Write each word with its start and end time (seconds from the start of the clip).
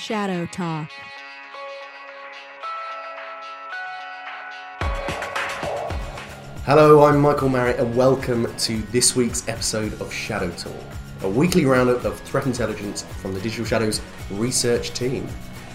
Shadow 0.00 0.46
Talk. 0.46 0.88
Hello, 6.64 7.04
I'm 7.04 7.20
Michael 7.20 7.50
Marriott, 7.50 7.78
and 7.78 7.94
welcome 7.94 8.52
to 8.56 8.78
this 8.92 9.14
week's 9.14 9.46
episode 9.46 10.00
of 10.00 10.10
Shadow 10.10 10.50
Talk, 10.52 10.72
a 11.20 11.28
weekly 11.28 11.66
roundup 11.66 12.06
of 12.06 12.18
threat 12.20 12.46
intelligence 12.46 13.02
from 13.20 13.34
the 13.34 13.40
Digital 13.40 13.66
Shadows 13.66 14.00
research 14.30 14.94
team. 14.94 15.28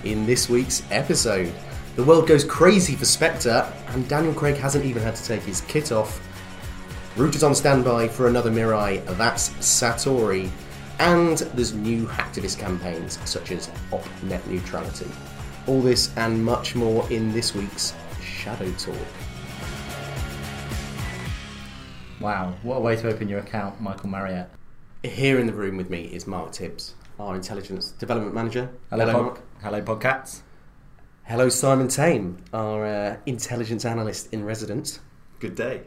In 0.06 0.26
this 0.26 0.50
week's 0.50 0.82
episode, 0.90 1.54
the 1.96 2.04
world 2.04 2.28
goes 2.28 2.44
crazy 2.44 2.96
for 2.96 3.06
Spectre, 3.06 3.72
and 3.90 4.10
Daniel 4.10 4.34
Craig 4.34 4.56
hasn't 4.56 4.86
even 4.86 5.04
had 5.04 5.16
to 5.18 5.24
take 5.24 5.44
his 5.44 5.62
kit 5.62 5.92
off. 5.92 6.20
Root 7.16 7.36
is 7.36 7.44
on 7.44 7.54
standby 7.54 8.08
for 8.08 8.28
another 8.28 8.50
Mirai, 8.50 9.06
that's 9.18 9.50
Satori, 9.60 10.50
and 11.00 11.38
there's 11.56 11.74
new 11.74 12.06
hacktivist 12.06 12.60
campaigns 12.60 13.20
such 13.30 13.52
as 13.52 13.70
Op 13.92 14.06
Net 14.24 14.46
Neutrality. 14.48 15.08
All 15.68 15.82
this 15.82 16.16
and 16.18 16.44
much 16.44 16.76
more 16.76 17.10
in 17.12 17.32
this 17.34 17.54
week's 17.56 17.94
Shadow 18.22 18.72
Talk. 18.74 18.96
Wow, 22.20 22.54
what 22.64 22.78
a 22.78 22.80
way 22.80 22.96
to 22.96 23.08
open 23.08 23.28
your 23.28 23.40
account, 23.40 23.82
Michael 23.82 24.10
Marriott. 24.10 24.50
Here 25.04 25.40
in 25.40 25.48
the 25.48 25.54
room 25.54 25.78
with 25.78 25.90
me 25.90 26.04
is 26.06 26.26
Mark 26.26 26.52
Tibbs, 26.52 26.96
our 27.20 27.36
intelligence 27.36 27.92
development 27.92 28.34
manager. 28.34 28.70
Hello, 28.90 29.06
Pod- 29.06 29.22
Mark. 29.22 29.42
Hello, 29.62 29.82
Podcats. 29.82 30.42
Hello, 31.24 31.50
Simon 31.50 31.88
Tame, 31.88 32.38
our 32.54 32.86
uh, 32.86 33.18
intelligence 33.26 33.84
analyst 33.86 34.32
in 34.34 34.46
residence. 34.46 35.00
Good 35.40 35.56
day. 35.56 35.82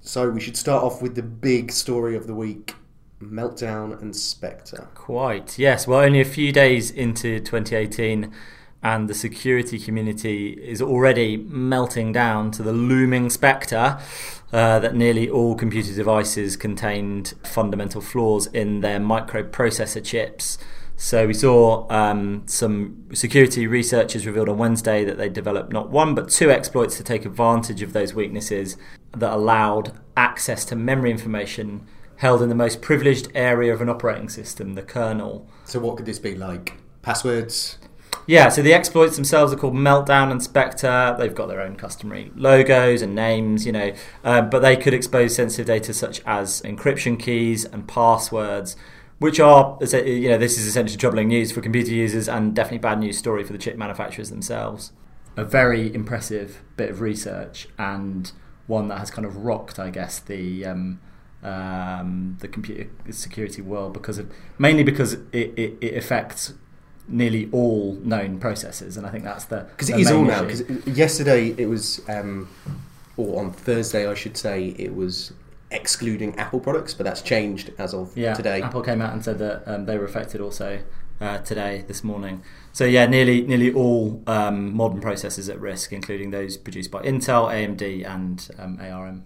So 0.00 0.30
we 0.30 0.40
should 0.40 0.56
start 0.56 0.82
off 0.82 1.02
with 1.02 1.14
the 1.14 1.22
big 1.22 1.70
story 1.70 2.16
of 2.16 2.26
the 2.26 2.34
week: 2.34 2.74
Meltdown 3.30 4.00
and 4.00 4.14
Spectre. 4.14 4.88
Quite, 4.94 5.58
yes. 5.58 5.86
Well, 5.86 6.00
only 6.00 6.20
a 6.20 6.24
few 6.24 6.52
days 6.52 6.90
into 6.90 7.38
2018, 7.40 8.32
and 8.82 9.08
the 9.08 9.14
security 9.14 9.78
community 9.78 10.52
is 10.52 10.82
already 10.82 11.36
melting 11.36 12.12
down 12.12 12.50
to 12.50 12.62
the 12.62 12.72
looming 12.72 13.30
spectre 13.30 14.00
uh, 14.52 14.78
that 14.80 14.94
nearly 14.94 15.30
all 15.30 15.54
computer 15.54 15.94
devices 15.94 16.56
contained 16.56 17.34
fundamental 17.44 18.00
flaws 18.00 18.48
in 18.48 18.80
their 18.80 18.98
microprocessor 18.98 20.04
chips. 20.04 20.58
So 20.96 21.26
we 21.26 21.34
saw 21.34 21.90
um, 21.90 22.42
some 22.46 23.08
security 23.14 23.66
researchers 23.66 24.26
revealed 24.26 24.48
on 24.48 24.58
Wednesday 24.58 25.04
that 25.04 25.16
they 25.16 25.28
developed 25.28 25.72
not 25.72 25.90
one 25.90 26.14
but 26.14 26.28
two 26.28 26.50
exploits 26.50 26.96
to 26.96 27.04
take 27.04 27.24
advantage 27.24 27.82
of 27.82 27.92
those 27.92 28.14
weaknesses 28.14 28.76
that 29.16 29.32
allowed 29.32 29.98
access 30.16 30.64
to 30.66 30.76
memory 30.76 31.10
information 31.10 31.86
held 32.22 32.40
in 32.40 32.48
the 32.48 32.54
most 32.54 32.80
privileged 32.80 33.28
area 33.34 33.74
of 33.74 33.80
an 33.80 33.88
operating 33.88 34.28
system, 34.28 34.74
the 34.74 34.82
kernel. 34.82 35.44
So 35.64 35.80
what 35.80 35.96
could 35.96 36.06
this 36.06 36.20
be 36.20 36.36
like? 36.36 36.74
Passwords? 37.02 37.78
Yeah, 38.28 38.48
so 38.48 38.62
the 38.62 38.72
exploits 38.72 39.16
themselves 39.16 39.52
are 39.52 39.56
called 39.56 39.74
Meltdown 39.74 40.30
and 40.30 40.40
Spectre. 40.40 41.16
They've 41.18 41.34
got 41.34 41.48
their 41.48 41.60
own 41.60 41.74
customary 41.74 42.30
logos 42.36 43.02
and 43.02 43.16
names, 43.16 43.66
you 43.66 43.72
know, 43.72 43.92
uh, 44.22 44.42
but 44.42 44.60
they 44.60 44.76
could 44.76 44.94
expose 44.94 45.34
sensitive 45.34 45.66
data 45.66 45.92
such 45.92 46.22
as 46.24 46.62
encryption 46.62 47.18
keys 47.18 47.64
and 47.64 47.88
passwords, 47.88 48.76
which 49.18 49.40
are, 49.40 49.76
you 49.80 50.28
know, 50.28 50.38
this 50.38 50.56
is 50.56 50.64
essentially 50.64 50.98
troubling 50.98 51.26
news 51.26 51.50
for 51.50 51.60
computer 51.60 51.90
users 51.90 52.28
and 52.28 52.54
definitely 52.54 52.78
bad 52.78 53.00
news 53.00 53.18
story 53.18 53.42
for 53.42 53.52
the 53.52 53.58
chip 53.58 53.76
manufacturers 53.76 54.30
themselves. 54.30 54.92
A 55.36 55.44
very 55.44 55.92
impressive 55.92 56.62
bit 56.76 56.90
of 56.90 57.00
research 57.00 57.66
and 57.80 58.30
one 58.68 58.86
that 58.86 58.98
has 58.98 59.10
kind 59.10 59.26
of 59.26 59.38
rocked, 59.38 59.80
I 59.80 59.90
guess, 59.90 60.20
the. 60.20 60.64
Um, 60.64 61.00
um, 61.42 62.36
the 62.40 62.48
computer 62.48 62.88
security 63.10 63.62
world 63.62 63.92
because 63.92 64.18
of 64.18 64.30
mainly 64.58 64.82
because 64.84 65.14
it, 65.32 65.52
it, 65.56 65.78
it 65.80 65.96
affects 65.96 66.54
nearly 67.08 67.48
all 67.52 67.94
known 68.02 68.38
processes, 68.38 68.96
and 68.96 69.06
I 69.06 69.10
think 69.10 69.24
that's 69.24 69.46
the 69.46 69.66
Because 69.70 69.90
it 69.90 69.98
is 69.98 70.10
all 70.10 70.24
now. 70.24 70.44
Because 70.44 70.86
yesterday 70.86 71.54
it 71.58 71.66
was, 71.66 72.00
um, 72.08 72.48
or 73.16 73.40
on 73.40 73.52
Thursday 73.52 74.06
I 74.06 74.14
should 74.14 74.36
say, 74.36 74.74
it 74.78 74.94
was 74.94 75.32
excluding 75.70 76.38
Apple 76.38 76.60
products, 76.60 76.94
but 76.94 77.04
that's 77.04 77.22
changed 77.22 77.72
as 77.78 77.94
of 77.94 78.16
yeah, 78.16 78.34
today. 78.34 78.62
Apple 78.62 78.82
came 78.82 79.00
out 79.00 79.12
and 79.12 79.24
said 79.24 79.38
that 79.38 79.62
um, 79.66 79.86
they 79.86 79.98
were 79.98 80.04
affected 80.04 80.40
also 80.40 80.80
uh, 81.20 81.38
today, 81.38 81.84
this 81.88 82.04
morning. 82.04 82.42
So 82.72 82.84
yeah, 82.84 83.06
nearly 83.06 83.42
nearly 83.42 83.72
all 83.72 84.22
um, 84.26 84.74
modern 84.74 85.00
processors 85.00 85.50
at 85.50 85.60
risk, 85.60 85.92
including 85.92 86.30
those 86.30 86.56
produced 86.56 86.90
by 86.90 87.02
Intel, 87.02 87.48
AMD, 87.50 88.06
and 88.08 88.48
um, 88.58 88.78
ARM. 88.80 89.24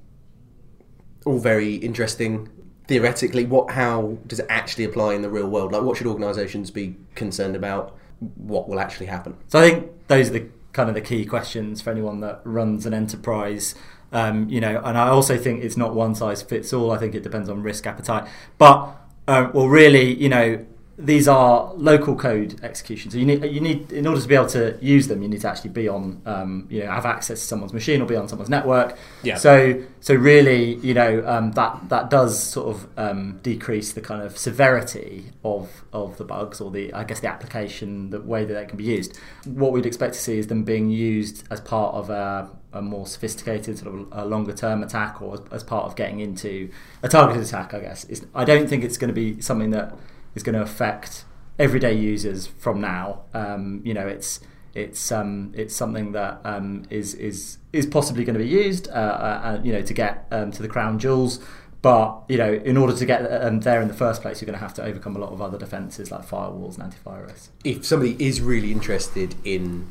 All 1.26 1.38
very 1.38 1.74
interesting. 1.74 2.48
Theoretically, 2.86 3.44
what 3.44 3.72
how 3.72 4.16
does 4.26 4.38
it 4.38 4.46
actually 4.48 4.84
apply 4.84 5.14
in 5.14 5.22
the 5.22 5.28
real 5.28 5.48
world? 5.48 5.72
Like, 5.72 5.82
what 5.82 5.96
should 5.96 6.06
organisations 6.06 6.70
be 6.70 6.96
concerned 7.14 7.56
about? 7.56 7.96
What 8.36 8.68
will 8.68 8.80
actually 8.80 9.06
happen? 9.06 9.36
So 9.48 9.58
I 9.58 9.70
think 9.70 9.92
those 10.06 10.30
are 10.30 10.34
the 10.34 10.48
kind 10.72 10.88
of 10.88 10.94
the 10.94 11.00
key 11.00 11.26
questions 11.26 11.82
for 11.82 11.90
anyone 11.90 12.20
that 12.20 12.40
runs 12.44 12.86
an 12.86 12.94
enterprise. 12.94 13.74
Um, 14.12 14.48
you 14.48 14.60
know, 14.60 14.80
and 14.84 14.96
I 14.96 15.08
also 15.08 15.36
think 15.36 15.64
it's 15.64 15.76
not 15.76 15.94
one 15.94 16.14
size 16.14 16.42
fits 16.42 16.72
all. 16.72 16.92
I 16.92 16.98
think 16.98 17.14
it 17.14 17.22
depends 17.22 17.48
on 17.48 17.62
risk 17.62 17.86
appetite. 17.86 18.28
But 18.56 18.94
um, 19.26 19.50
well, 19.52 19.68
really, 19.68 20.14
you 20.14 20.28
know, 20.28 20.64
these 20.98 21.28
are 21.28 21.74
local 21.74 22.16
code 22.16 22.58
executions. 22.62 23.12
So 23.12 23.18
you 23.18 23.26
need 23.26 23.44
you 23.44 23.60
need 23.60 23.92
in 23.92 24.06
order 24.06 24.20
to 24.20 24.26
be 24.26 24.34
able 24.34 24.46
to 24.48 24.78
use 24.80 25.08
them, 25.08 25.22
you 25.22 25.28
need 25.28 25.42
to 25.42 25.48
actually 25.48 25.70
be 25.70 25.88
on 25.88 26.22
um, 26.24 26.66
you 26.70 26.82
know 26.82 26.90
have 26.90 27.04
access 27.04 27.40
to 27.40 27.46
someone's 27.46 27.74
machine 27.74 28.00
or 28.00 28.06
be 28.06 28.16
on 28.16 28.28
someone's 28.28 28.48
network. 28.48 28.96
Yeah. 29.22 29.36
So 29.36 29.82
so 30.00 30.14
really, 30.14 30.76
you 30.76 30.94
know, 30.94 31.22
um, 31.26 31.52
that 31.52 31.88
that 31.90 32.08
does 32.08 32.42
sort 32.42 32.68
of 32.74 32.88
um, 32.96 33.40
decrease 33.42 33.92
the 33.92 34.00
kind 34.00 34.22
of 34.22 34.38
severity 34.38 35.32
of 35.44 35.84
of 35.92 36.16
the 36.16 36.24
bugs 36.24 36.60
or 36.60 36.70
the 36.70 36.92
I 36.94 37.04
guess 37.04 37.20
the 37.20 37.28
application, 37.28 38.10
the 38.10 38.20
way 38.20 38.46
that 38.46 38.54
they 38.54 38.64
can 38.64 38.78
be 38.78 38.84
used. 38.84 39.18
What 39.44 39.72
we'd 39.72 39.84
expect 39.84 40.14
to 40.14 40.20
see 40.20 40.38
is 40.38 40.46
them 40.46 40.64
being 40.64 40.88
used 40.88 41.44
as 41.50 41.60
part 41.60 41.94
of 41.94 42.08
a, 42.08 42.48
a 42.72 42.80
more 42.80 43.06
sophisticated 43.06 43.78
sort 43.78 43.94
of 43.94 44.06
a 44.12 44.24
longer 44.24 44.54
term 44.54 44.82
attack 44.82 45.20
or 45.20 45.34
as, 45.34 45.40
as 45.50 45.64
part 45.64 45.84
of 45.84 45.94
getting 45.94 46.20
into 46.20 46.70
a 47.02 47.08
targeted 47.08 47.42
attack. 47.42 47.74
I 47.74 47.80
guess 47.80 48.04
it's, 48.04 48.24
I 48.34 48.44
don't 48.44 48.66
think 48.66 48.82
it's 48.82 48.96
going 48.96 49.08
to 49.08 49.14
be 49.14 49.42
something 49.42 49.72
that 49.72 49.94
is 50.36 50.44
going 50.44 50.54
to 50.54 50.62
affect 50.62 51.24
everyday 51.58 51.94
users 51.94 52.46
from 52.46 52.80
now. 52.80 53.22
Um, 53.34 53.80
you 53.84 53.94
know, 53.94 54.06
it's 54.06 54.40
it's 54.74 55.10
um, 55.10 55.52
it's 55.56 55.74
something 55.74 56.12
that 56.12 56.40
um, 56.44 56.84
is 56.90 57.14
is 57.14 57.58
is 57.72 57.86
possibly 57.86 58.24
going 58.24 58.38
to 58.38 58.44
be 58.44 58.48
used, 58.48 58.88
uh, 58.88 58.92
uh, 58.92 59.60
you 59.64 59.72
know, 59.72 59.82
to 59.82 59.94
get 59.94 60.26
um, 60.30 60.52
to 60.52 60.62
the 60.62 60.68
crown 60.68 60.98
jewels. 60.98 61.40
But 61.82 62.24
you 62.28 62.36
know, 62.36 62.52
in 62.52 62.76
order 62.76 62.94
to 62.94 63.06
get 63.06 63.20
um, 63.42 63.60
there 63.60 63.80
in 63.80 63.88
the 63.88 63.94
first 63.94 64.22
place, 64.22 64.40
you're 64.40 64.46
going 64.46 64.58
to 64.58 64.64
have 64.64 64.74
to 64.74 64.84
overcome 64.84 65.16
a 65.16 65.18
lot 65.18 65.32
of 65.32 65.40
other 65.40 65.58
defences 65.58 66.10
like 66.10 66.26
firewalls 66.26 66.78
and 66.78 66.92
antivirus. 66.92 67.48
If 67.64 67.84
somebody 67.86 68.16
is 68.24 68.40
really 68.40 68.70
interested 68.70 69.34
in 69.44 69.88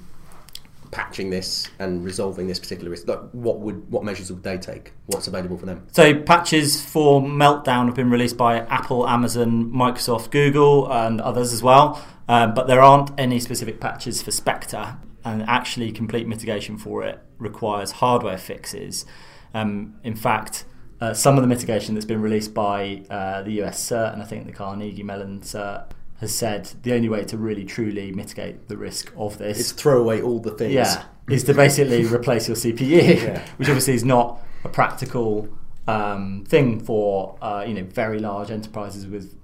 patching 0.95 1.29
this 1.29 1.67
and 1.78 2.06
resolving 2.06 2.47
this 2.47 2.57
particular 2.57 2.89
risk, 2.89 3.06
like 3.06 3.19
what 3.33 3.59
would 3.59 3.91
what 3.91 4.06
measures 4.06 4.31
would 4.31 4.44
they 4.44 4.57
take? 4.57 4.94
What's 5.07 5.28
available 5.28 5.57
for 5.57 5.66
them? 5.66 5.85
So 5.91 6.22
patches 6.22 6.81
for 6.81 7.22
Meltdown 7.22 7.88
have 7.88 7.95
been 7.95 8.09
released 8.09 8.38
by 8.38 8.59
Apple, 8.59 9.06
Amazon, 9.06 9.72
Microsoft, 9.72 10.31
Google, 10.31 10.89
and 10.89 11.19
others 11.19 11.51
as 11.51 11.61
well. 11.61 12.01
Um, 12.29 12.53
but 12.53 12.67
there 12.67 12.81
aren't 12.81 13.11
any 13.19 13.41
specific 13.41 13.81
patches 13.81 14.22
for 14.22 14.31
Spectre, 14.31 14.97
and 15.25 15.44
actually, 15.44 15.91
complete 15.91 16.28
mitigation 16.28 16.78
for 16.78 17.03
it 17.03 17.19
requires 17.39 17.91
hardware 17.91 18.38
fixes. 18.38 19.06
Um, 19.53 19.95
in 20.03 20.16
fact, 20.16 20.63
uh, 21.01 21.13
some 21.13 21.35
of 21.35 21.41
the 21.41 21.47
mitigation 21.47 21.94
that's 21.94 22.06
been 22.06 22.22
released 22.22 22.53
by 22.53 23.03
uh, 23.09 23.41
the 23.44 23.62
US 23.63 23.83
CERT 23.89 24.13
and 24.13 24.22
I 24.22 24.25
think 24.25 24.45
the 24.45 24.53
Carnegie 24.53 25.03
Mellon 25.03 25.41
CERT 25.41 25.91
has 26.22 26.34
said 26.34 26.72
the 26.84 26.94
only 26.94 27.09
way 27.09 27.24
to 27.26 27.38
really 27.38 27.66
truly 27.66 28.12
mitigate 28.12 28.68
the 28.68 28.78
risk 28.78 29.12
of 29.18 29.38
this 29.38 29.59
Is 29.59 29.72
throw 29.74 30.00
away 30.02 30.22
all 30.22 30.40
the 30.40 30.52
things. 30.52 30.74
yeah, 30.74 31.03
is 31.30 31.44
to 31.46 31.53
basically 31.53 32.06
replace 32.14 32.48
your 32.48 32.56
CPU, 32.58 33.22
Yeah. 33.22 33.46
which 33.58 33.68
obviously 33.68 33.94
is 33.96 34.06
not 34.06 34.42
a 34.64 34.70
practical 34.70 35.50
um, 35.88 36.44
thing 36.48 36.80
for 36.80 37.38
uh, 37.44 37.64
you 37.68 37.74
know 37.75 37.84
very 37.84 38.18
large 38.18 38.50
enterprises 38.50 39.06
with 39.06 39.38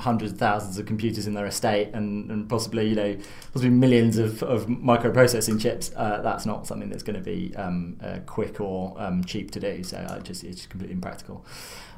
hundreds 0.00 0.32
of 0.32 0.38
thousands 0.38 0.76
of 0.76 0.84
computers 0.84 1.26
in 1.26 1.32
their 1.32 1.46
estate 1.46 1.88
and, 1.94 2.30
and 2.30 2.46
possibly 2.46 2.88
you 2.90 2.94
know 2.94 3.16
possibly 3.54 3.70
millions 3.70 4.18
of, 4.18 4.42
of 4.42 4.66
microprocessing 4.66 5.58
chips. 5.58 5.90
Uh, 5.96 6.20
that's 6.20 6.44
not 6.44 6.66
something 6.66 6.90
that's 6.90 7.02
going 7.02 7.16
to 7.16 7.22
be 7.22 7.54
um, 7.56 7.96
uh, 8.02 8.18
quick 8.26 8.60
or 8.60 8.92
um, 8.98 9.24
cheap 9.24 9.50
to 9.52 9.60
do. 9.60 9.82
So 9.82 10.04
I 10.10 10.18
just 10.18 10.44
it's 10.44 10.56
just 10.58 10.68
completely 10.68 10.94
impractical. 10.94 11.46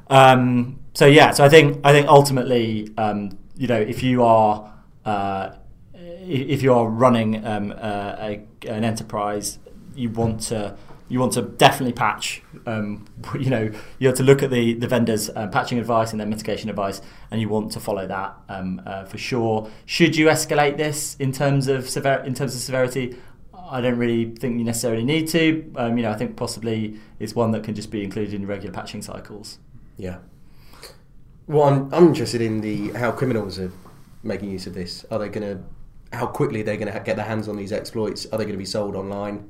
Um, 0.09 0.79
so 0.93 1.05
yeah, 1.05 1.31
so 1.31 1.43
I 1.43 1.49
think 1.49 1.79
I 1.83 1.91
think 1.91 2.07
ultimately 2.07 2.89
um, 2.97 3.37
you 3.61 3.67
know 3.67 3.79
if 3.79 4.01
you 4.01 4.23
are 4.23 4.73
uh, 5.05 5.51
if 5.93 6.63
you 6.63 6.73
are 6.73 6.87
running 6.87 7.45
um, 7.45 7.71
uh, 7.71 8.15
a, 8.17 8.43
an 8.67 8.83
enterprise, 8.83 9.59
you 9.95 10.09
want 10.09 10.41
to 10.41 10.75
you 11.09 11.19
want 11.19 11.33
to 11.33 11.43
definitely 11.43 11.93
patch. 11.93 12.41
Um, 12.65 13.05
you 13.39 13.51
know, 13.51 13.69
you 13.99 14.07
have 14.07 14.17
to 14.17 14.23
look 14.23 14.41
at 14.41 14.49
the 14.49 14.73
the 14.73 14.87
vendors' 14.87 15.29
uh, 15.29 15.45
patching 15.47 15.77
advice 15.77 16.09
and 16.09 16.19
their 16.19 16.25
mitigation 16.27 16.71
advice, 16.71 17.01
and 17.29 17.39
you 17.39 17.49
want 17.49 17.71
to 17.73 17.79
follow 17.79 18.07
that 18.07 18.35
um, 18.49 18.81
uh, 18.83 19.05
for 19.05 19.19
sure. 19.19 19.69
Should 19.85 20.15
you 20.15 20.25
escalate 20.25 20.77
this 20.77 21.15
in 21.19 21.31
terms 21.31 21.67
of 21.67 21.87
sever- 21.87 22.23
in 22.25 22.33
terms 22.33 22.55
of 22.55 22.61
severity? 22.61 23.15
I 23.53 23.79
don't 23.79 23.99
really 23.99 24.33
think 24.35 24.57
you 24.57 24.63
necessarily 24.63 25.03
need 25.03 25.27
to. 25.29 25.71
Um, 25.75 25.97
you 25.97 26.03
know, 26.03 26.11
I 26.11 26.15
think 26.15 26.35
possibly 26.35 26.99
it's 27.19 27.35
one 27.35 27.51
that 27.51 27.63
can 27.63 27.75
just 27.75 27.91
be 27.91 28.03
included 28.03 28.33
in 28.33 28.47
regular 28.47 28.73
patching 28.73 29.03
cycles. 29.03 29.59
Yeah. 29.97 30.17
Well, 31.51 31.63
I'm, 31.63 31.93
I'm 31.93 32.07
interested 32.07 32.41
in 32.41 32.61
the 32.61 32.93
how 32.93 33.11
criminals 33.11 33.59
are 33.59 33.71
making 34.23 34.49
use 34.51 34.67
of 34.67 34.73
this. 34.73 35.05
Are 35.11 35.19
they 35.19 35.29
going 35.29 35.57
to 35.57 35.63
how 36.13 36.27
quickly 36.27 36.61
they're 36.61 36.77
going 36.77 36.91
to 36.91 36.99
get 36.99 37.15
their 37.15 37.25
hands 37.25 37.47
on 37.47 37.55
these 37.55 37.71
exploits. 37.71 38.25
Are 38.27 38.37
they 38.37 38.43
going 38.43 38.53
to 38.53 38.57
be 38.57 38.65
sold 38.65 38.95
online? 38.95 39.49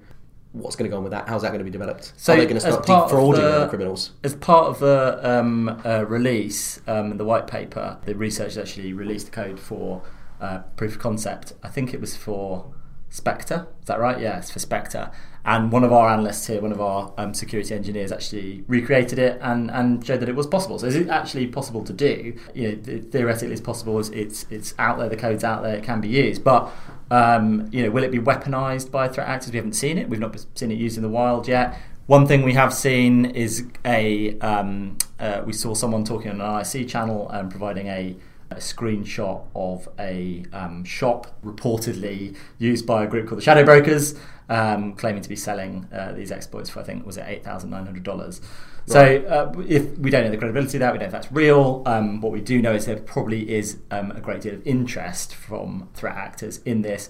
What's 0.51 0.75
going 0.75 0.89
to 0.89 0.91
go 0.91 0.97
on 0.97 1.03
with 1.03 1.11
that? 1.11 1.29
How's 1.29 1.43
that 1.43 1.49
going 1.49 1.59
to 1.59 1.65
be 1.65 1.71
developed? 1.71 2.13
So 2.17 2.33
Are 2.33 2.37
they 2.37 2.43
going 2.43 2.55
to 2.55 2.61
start 2.61 2.85
defrauding 2.85 3.41
the- 3.41 3.55
other 3.55 3.69
criminals? 3.69 4.11
As 4.23 4.35
part 4.35 4.67
of 4.67 4.79
the 4.79 5.19
um, 5.27 5.81
uh, 5.85 6.05
release, 6.07 6.81
um, 6.87 7.17
the 7.17 7.25
white 7.25 7.47
paper, 7.47 7.97
the 8.05 8.15
researchers 8.15 8.57
actually 8.57 8.93
released 8.93 9.27
the 9.27 9.31
code 9.31 9.59
for 9.59 10.03
uh, 10.41 10.59
proof 10.75 10.93
of 10.93 10.99
concept. 10.99 11.53
I 11.63 11.69
think 11.69 11.93
it 11.93 12.01
was 12.01 12.15
for 12.17 12.73
Spectre. 13.09 13.67
Is 13.79 13.87
that 13.87 13.99
right? 13.99 14.19
Yeah, 14.19 14.39
it's 14.39 14.51
for 14.51 14.59
Spectre. 14.59 15.11
And 15.43 15.71
one 15.71 15.83
of 15.83 15.91
our 15.91 16.09
analysts 16.09 16.45
here, 16.47 16.61
one 16.61 16.71
of 16.71 16.79
our 16.79 17.13
um, 17.17 17.33
security 17.33 17.73
engineers, 17.73 18.11
actually 18.11 18.63
recreated 18.67 19.17
it 19.17 19.39
and, 19.41 19.71
and 19.71 20.05
showed 20.05 20.19
that 20.19 20.29
it 20.29 20.35
was 20.35 20.47
possible. 20.47 20.77
So 20.77 20.87
is 20.87 20.95
it 20.95 21.07
actually 21.09 21.47
possible 21.47 21.83
to 21.83 21.93
do? 21.93 22.35
You 22.53 22.69
know, 22.69 22.75
th- 22.75 23.03
theoretically, 23.05 23.51
it's 23.51 23.61
possible. 23.61 23.99
It's, 23.99 24.45
it's 24.49 24.75
out 24.77 24.99
there. 24.99 25.09
The 25.09 25.17
code's 25.17 25.43
out 25.43 25.63
there. 25.63 25.75
It 25.75 25.83
can 25.83 25.99
be 25.99 26.09
used, 26.09 26.43
but 26.43 26.71
um, 27.09 27.67
you 27.71 27.83
know, 27.83 27.89
will 27.89 28.03
it 28.03 28.11
be 28.11 28.19
weaponized 28.19 28.91
by 28.91 29.07
threat 29.07 29.27
actors? 29.27 29.51
We 29.51 29.57
haven't 29.57 29.73
seen 29.73 29.97
it. 29.97 30.09
We've 30.09 30.19
not 30.19 30.45
seen 30.55 30.71
it 30.71 30.77
used 30.77 30.97
in 30.97 31.03
the 31.03 31.09
wild 31.09 31.47
yet. 31.47 31.77
One 32.07 32.25
thing 32.27 32.43
we 32.43 32.53
have 32.53 32.73
seen 32.73 33.25
is 33.25 33.67
a 33.85 34.37
um, 34.39 34.97
uh, 35.19 35.43
we 35.45 35.53
saw 35.53 35.73
someone 35.73 36.03
talking 36.03 36.31
on 36.31 36.41
an 36.41 36.47
IRC 36.47 36.89
channel 36.89 37.29
and 37.29 37.49
providing 37.49 37.87
a, 37.87 38.15
a 38.49 38.55
screenshot 38.55 39.45
of 39.55 39.87
a 39.99 40.43
um, 40.51 40.83
shop 40.83 41.27
reportedly 41.45 42.35
used 42.57 42.87
by 42.87 43.03
a 43.03 43.07
group 43.07 43.27
called 43.27 43.37
the 43.37 43.43
Shadow 43.43 43.63
Brokers, 43.63 44.19
um, 44.51 44.93
claiming 44.93 45.21
to 45.23 45.29
be 45.29 45.35
selling 45.37 45.87
uh, 45.93 46.11
these 46.11 46.31
exploits 46.31 46.69
for 46.69 46.81
I 46.81 46.83
think 46.83 47.05
was 47.05 47.17
it 47.17 47.23
eight 47.27 47.43
thousand 47.43 47.69
nine 47.69 47.85
hundred 47.85 48.03
dollars. 48.03 48.41
So 48.85 48.99
uh, 48.99 49.59
if 49.61 49.97
we 49.99 50.09
don't 50.09 50.25
know 50.25 50.31
the 50.31 50.37
credibility 50.37 50.77
of 50.77 50.81
that, 50.81 50.91
we 50.91 50.97
don't 50.99 51.11
know 51.11 51.17
if 51.17 51.23
that's 51.23 51.31
real. 51.31 51.83
Um, 51.85 52.19
what 52.19 52.31
we 52.33 52.41
do 52.41 52.61
know 52.61 52.73
is 52.73 52.85
there 52.85 52.97
probably 52.97 53.49
is 53.49 53.77
um, 53.91 54.11
a 54.11 54.19
great 54.19 54.41
deal 54.41 54.55
of 54.55 54.65
interest 54.67 55.33
from 55.35 55.87
threat 55.93 56.15
actors 56.15 56.59
in 56.65 56.81
this. 56.81 57.09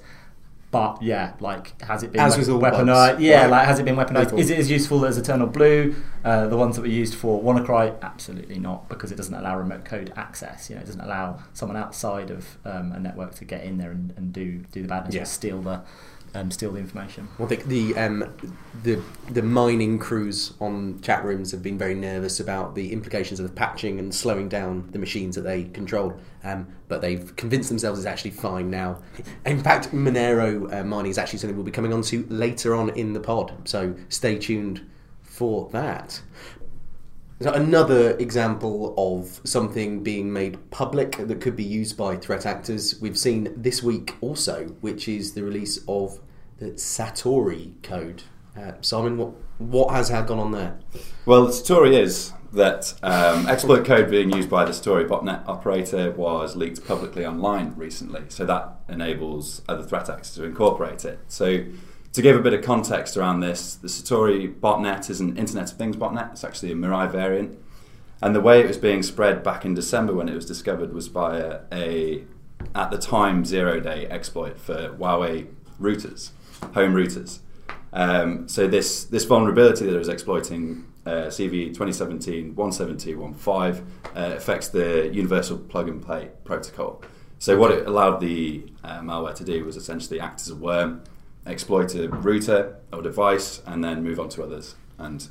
But 0.70 1.02
yeah, 1.02 1.34
like 1.40 1.82
has 1.82 2.04
it 2.04 2.12
been 2.14 2.22
As 2.22 2.48
all 2.48 2.60
weaponized? 2.60 3.20
Yeah, 3.20 3.42
right? 3.42 3.50
like 3.50 3.68
has 3.68 3.80
it 3.80 3.84
been 3.84 3.98
weaponized? 3.98 4.38
Is 4.38 4.50
it 4.50 4.58
as 4.58 4.72
useful 4.72 5.06
as 5.06 5.18
Eternal 5.18 5.48
Blue? 5.48 5.96
Uh, 6.24 6.48
the 6.48 6.56
ones 6.56 6.76
that 6.76 6.82
were 6.82 6.88
used 6.88 7.16
for 7.16 7.42
WannaCry? 7.42 8.00
Absolutely 8.02 8.58
not, 8.58 8.88
because 8.88 9.12
it 9.12 9.16
doesn't 9.16 9.34
allow 9.34 9.58
remote 9.58 9.84
code 9.84 10.14
access. 10.16 10.70
You 10.70 10.76
know, 10.76 10.82
it 10.82 10.86
doesn't 10.86 11.02
allow 11.02 11.40
someone 11.54 11.76
outside 11.78 12.32
of 12.32 12.58
um, 12.64 12.94
a 12.94 13.00
network 13.00 13.36
to 13.36 13.46
get 13.46 13.64
in 13.66 13.80
there 13.80 13.92
and, 13.92 14.14
and 14.16 14.32
do 14.32 14.60
do 14.72 14.82
the 14.82 14.88
badness 14.88 15.16
Yeah. 15.16 15.24
or 15.24 15.26
steal 15.26 15.62
the 15.62 15.82
um, 16.34 16.52
steal 16.52 16.72
the 16.72 16.80
information. 16.80 17.28
Well, 17.38 17.48
the 17.48 17.58
the, 17.58 17.96
um, 17.98 18.34
the 18.84 19.02
the 19.30 19.42
mining 19.42 20.00
crews 20.00 20.54
on 20.60 21.02
chat 21.02 21.24
rooms 21.24 21.52
have 21.52 21.62
been 21.62 21.78
very 21.78 21.96
nervous 21.96 22.40
about 22.40 22.76
the 22.76 22.92
implications 22.92 23.40
of 23.40 23.54
patching 23.56 24.00
and 24.00 24.14
slowing 24.14 24.48
down 24.50 24.90
the 24.92 25.00
machines 25.00 25.36
that 25.36 25.42
they 25.42 25.64
control. 25.66 26.18
Um, 26.44 26.68
but 26.88 27.02
they've 27.02 27.36
convinced 27.36 27.70
themselves 27.70 28.00
it's 28.00 28.08
actually 28.08 28.32
fine 28.32 28.70
now. 28.70 29.00
In 29.46 29.62
fact, 29.62 29.92
Monero 29.92 30.74
uh, 30.74 30.84
mining 30.84 31.12
is 31.12 31.18
actually 31.18 31.40
something 31.40 31.56
we'll 31.56 31.66
be 31.66 31.72
coming 31.72 31.94
on 31.94 32.02
to 32.04 32.26
later 32.30 32.76
on 32.76 32.90
in 32.90 33.14
the 33.14 33.20
pod. 33.20 33.54
So 33.66 33.96
stay 34.10 34.38
tuned 34.38 34.90
for 35.22 35.70
that. 35.70 36.22
Another 37.46 38.16
example 38.18 38.94
of 38.98 39.42
something 39.44 40.04
being 40.04 40.32
made 40.32 40.70
public 40.70 41.18
that 41.18 41.42
could 41.42 41.56
be 41.56 41.64
used 41.64 41.98
by 41.98 42.16
threat 42.16 42.46
actors 42.46 43.00
we've 43.02 43.18
seen 43.18 43.52
this 43.56 43.82
week 43.82 44.16
also, 44.22 44.68
which 44.82 45.08
is 45.08 45.34
the 45.34 45.44
release 45.44 45.80
of 45.88 46.20
the 46.60 46.72
Satori 46.72 47.82
code. 47.82 48.24
Uh, 48.56 48.74
Simon, 48.82 49.18
what 49.18 49.34
what 49.58 49.92
has 49.92 50.10
gone 50.10 50.40
on 50.40 50.52
there? 50.52 50.80
Well, 51.26 51.48
the 51.48 51.54
story 51.54 51.96
is 51.96 52.34
that 52.54 52.94
um, 53.02 53.48
exploit 53.48 53.86
code 53.86 54.10
being 54.10 54.32
used 54.32 54.50
by 54.50 54.66
the 54.66 54.72
Satori 54.72 55.08
botnet 55.08 55.48
operator 55.48 56.12
was 56.12 56.56
leaked 56.56 56.86
publicly 56.86 57.26
online 57.26 57.74
recently, 57.76 58.24
so 58.28 58.46
that 58.46 58.76
enables 58.90 59.62
other 59.70 59.84
threat 59.84 60.10
actors 60.10 60.36
to 60.36 60.44
incorporate 60.44 61.06
it. 61.06 61.20
So, 61.28 61.64
to 62.14 62.22
give 62.22 62.36
a 62.36 62.42
bit 62.42 62.54
of 62.54 62.64
context 62.64 63.18
around 63.18 63.40
this, 63.40 63.76
the 63.76 63.88
Satori 63.88 64.54
botnet 64.54 65.10
is 65.10 65.22
an 65.22 65.38
Internet 65.38 65.72
of 65.72 65.78
Things 65.78 65.96
botnet. 65.96 66.32
It's 66.32 66.44
actually 66.44 66.72
a 66.72 66.76
Mirai 66.76 67.12
variant, 67.12 67.58
and 68.22 68.36
the 68.36 68.42
way 68.42 68.60
it 68.60 68.68
was 68.68 68.78
being 68.78 69.04
spread 69.04 69.44
back 69.44 69.66
in 69.66 69.74
December 69.74 70.14
when 70.14 70.30
it 70.30 70.36
was 70.36 70.46
discovered 70.46 70.94
was 70.94 71.10
by 71.10 71.38
a, 71.38 71.62
a 71.72 72.24
at 72.76 72.92
the 72.92 72.98
time 72.98 73.46
zero 73.46 73.80
day 73.80 74.06
exploit 74.08 74.60
for 74.60 74.90
Huawei 74.90 75.48
routers, 75.80 76.32
home 76.74 76.94
routers. 76.94 77.40
Um, 77.94 78.48
so 78.48 78.68
this 78.68 79.04
this 79.06 79.26
vulnerability 79.26 79.86
that 79.86 80.00
is 80.00 80.08
exploiting 80.08 80.86
uh, 81.06 81.28
CVE 81.28 81.76
2017-172.15 81.76 83.84
uh, 84.16 84.24
affects 84.36 84.70
the 84.70 85.10
universal 85.12 85.58
plug 85.58 85.90
and 85.90 86.02
play 86.02 86.30
protocol. 86.44 87.04
So 87.40 87.58
what 87.58 87.72
it 87.72 87.88
allowed 87.88 88.20
the 88.20 88.72
uh, 88.84 89.00
malware 89.00 89.34
to 89.36 89.44
do 89.44 89.66
was 89.66 89.76
essentially 89.76 90.20
act 90.20 90.42
as 90.42 90.50
a 90.50 90.56
worm, 90.56 91.04
exploit 91.46 91.96
a 91.96 92.08
router 92.08 92.78
or 92.94 93.02
device, 93.02 93.62
and 93.66 93.84
then 93.84 94.04
move 94.04 94.20
on 94.20 94.30
to 94.30 94.44
others 94.44 94.76
and 94.98 95.28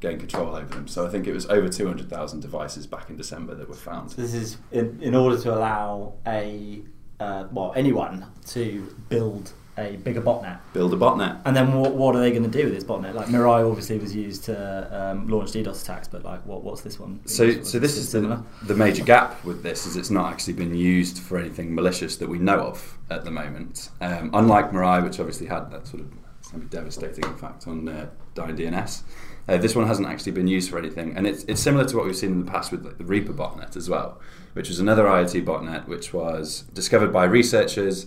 gain 0.00 0.18
control 0.18 0.54
over 0.54 0.74
them. 0.74 0.86
So 0.86 1.06
I 1.06 1.10
think 1.10 1.26
it 1.26 1.32
was 1.32 1.46
over 1.46 1.68
200,000 1.68 2.40
devices 2.40 2.86
back 2.86 3.10
in 3.10 3.16
December 3.16 3.54
that 3.54 3.68
were 3.68 3.74
found. 3.74 4.10
This 4.10 4.34
is 4.34 4.58
in, 4.70 4.98
in 5.02 5.14
order 5.14 5.38
to 5.40 5.54
allow 5.54 6.14
a 6.26 6.82
uh, 7.20 7.48
well 7.50 7.72
anyone 7.74 8.26
to 8.46 8.94
build 9.08 9.52
a 9.78 9.96
bigger 9.96 10.20
botnet. 10.20 10.58
Build 10.72 10.92
a 10.92 10.96
botnet. 10.96 11.40
And 11.44 11.56
then 11.56 11.72
what, 11.78 11.94
what 11.94 12.16
are 12.16 12.20
they 12.20 12.30
going 12.30 12.42
to 12.42 12.50
do 12.50 12.64
with 12.64 12.74
this 12.74 12.84
botnet? 12.84 13.14
Like 13.14 13.28
Mirai 13.28 13.68
obviously 13.68 13.98
was 13.98 14.14
used 14.14 14.44
to 14.44 15.10
um, 15.10 15.28
launch 15.28 15.52
DDoS 15.52 15.82
attacks, 15.82 16.08
but 16.08 16.24
like 16.24 16.44
what, 16.44 16.62
what's 16.62 16.82
this 16.82 16.98
one? 16.98 17.20
So, 17.26 17.62
so 17.62 17.78
this 17.78 17.96
is 17.96 18.08
similar. 18.08 18.42
the, 18.60 18.68
the 18.68 18.74
major 18.74 19.04
gap 19.04 19.42
with 19.44 19.62
this 19.62 19.86
is 19.86 19.96
it's 19.96 20.10
not 20.10 20.32
actually 20.32 20.54
been 20.54 20.74
used 20.74 21.18
for 21.18 21.38
anything 21.38 21.74
malicious 21.74 22.16
that 22.16 22.28
we 22.28 22.38
know 22.38 22.58
of 22.58 22.98
at 23.10 23.24
the 23.24 23.30
moment. 23.30 23.90
Um, 24.00 24.30
unlike 24.34 24.70
Mirai, 24.70 25.02
which 25.02 25.20
obviously 25.20 25.46
had 25.46 25.70
that 25.70 25.86
sort 25.86 26.02
of 26.02 26.12
semi-devastating 26.40 27.24
impact 27.24 27.66
on 27.66 27.88
uh, 27.88 28.08
Dyn 28.34 28.56
DNS, 28.56 29.02
uh, 29.48 29.56
this 29.56 29.74
one 29.74 29.86
hasn't 29.86 30.06
actually 30.06 30.32
been 30.32 30.46
used 30.46 30.70
for 30.70 30.78
anything, 30.78 31.16
and 31.16 31.26
it's, 31.26 31.44
it's 31.44 31.60
similar 31.60 31.84
to 31.86 31.96
what 31.96 32.04
we've 32.04 32.16
seen 32.16 32.32
in 32.32 32.44
the 32.44 32.50
past 32.50 32.70
with 32.70 32.84
like, 32.84 32.98
the 32.98 33.04
Reaper 33.04 33.32
botnet 33.32 33.76
as 33.76 33.88
well, 33.88 34.20
which 34.52 34.68
was 34.68 34.78
another 34.78 35.04
IoT 35.04 35.44
botnet 35.44 35.88
which 35.88 36.12
was 36.12 36.62
discovered 36.74 37.12
by 37.12 37.24
researchers. 37.24 38.06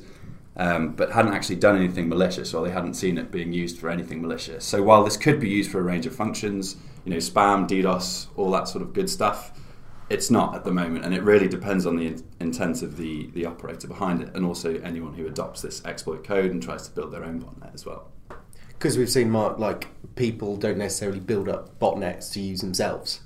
Um, 0.58 0.96
but 0.96 1.14
hadn't 1.14 1.34
actually 1.34 1.56
done 1.56 1.78
anything 1.78 2.10
malicious, 2.10 2.54
or 2.54 2.66
they 2.66 2.74
hadn't 2.74 2.96
seen 2.96 3.18
it 3.18 3.32
being 3.32 3.54
used 3.54 3.80
for 3.80 3.90
anything 3.90 4.22
malicious. 4.22 4.66
So 4.66 4.84
while 4.84 5.02
this 5.02 5.16
could 5.16 5.40
be 5.40 5.48
used 5.48 5.72
for 5.72 5.80
a 5.80 5.82
range 5.82 6.06
of 6.06 6.14
functions, 6.14 6.76
you 7.06 7.12
know, 7.12 7.18
spam, 7.18 7.70
DDoS, 7.70 8.28
all 8.36 8.52
that 8.52 8.68
sort 8.68 8.82
of 8.82 8.92
good 8.92 9.10
stuff, 9.10 9.58
it's 10.10 10.30
not 10.30 10.54
at 10.54 10.66
the 10.66 10.72
moment, 10.72 11.06
and 11.06 11.14
it 11.14 11.24
really 11.24 11.48
depends 11.48 11.86
on 11.86 11.96
the 11.96 12.08
in- 12.08 12.24
intent 12.42 12.82
of 12.82 12.98
the, 12.98 13.30
the 13.34 13.46
operator 13.46 13.88
behind 13.88 14.22
it, 14.22 14.36
and 14.36 14.46
also 14.46 14.76
anyone 14.82 15.14
who 15.14 15.26
adopts 15.26 15.62
this 15.62 15.82
exploit 15.86 16.26
code 16.26 16.52
and 16.52 16.62
tries 16.62 16.86
to 16.86 16.94
build 16.94 17.14
their 17.14 17.24
own 17.24 17.42
botnet 17.42 17.74
as 17.74 17.86
well. 17.86 18.12
Because 18.68 18.98
we've 18.98 19.10
seen, 19.10 19.30
Mark, 19.30 19.58
like 19.58 19.88
people 20.16 20.58
don't 20.58 20.78
necessarily 20.78 21.22
build 21.22 21.48
up 21.48 21.80
botnets 21.80 22.30
to 22.34 22.42
use 22.42 22.60
themselves. 22.60 23.22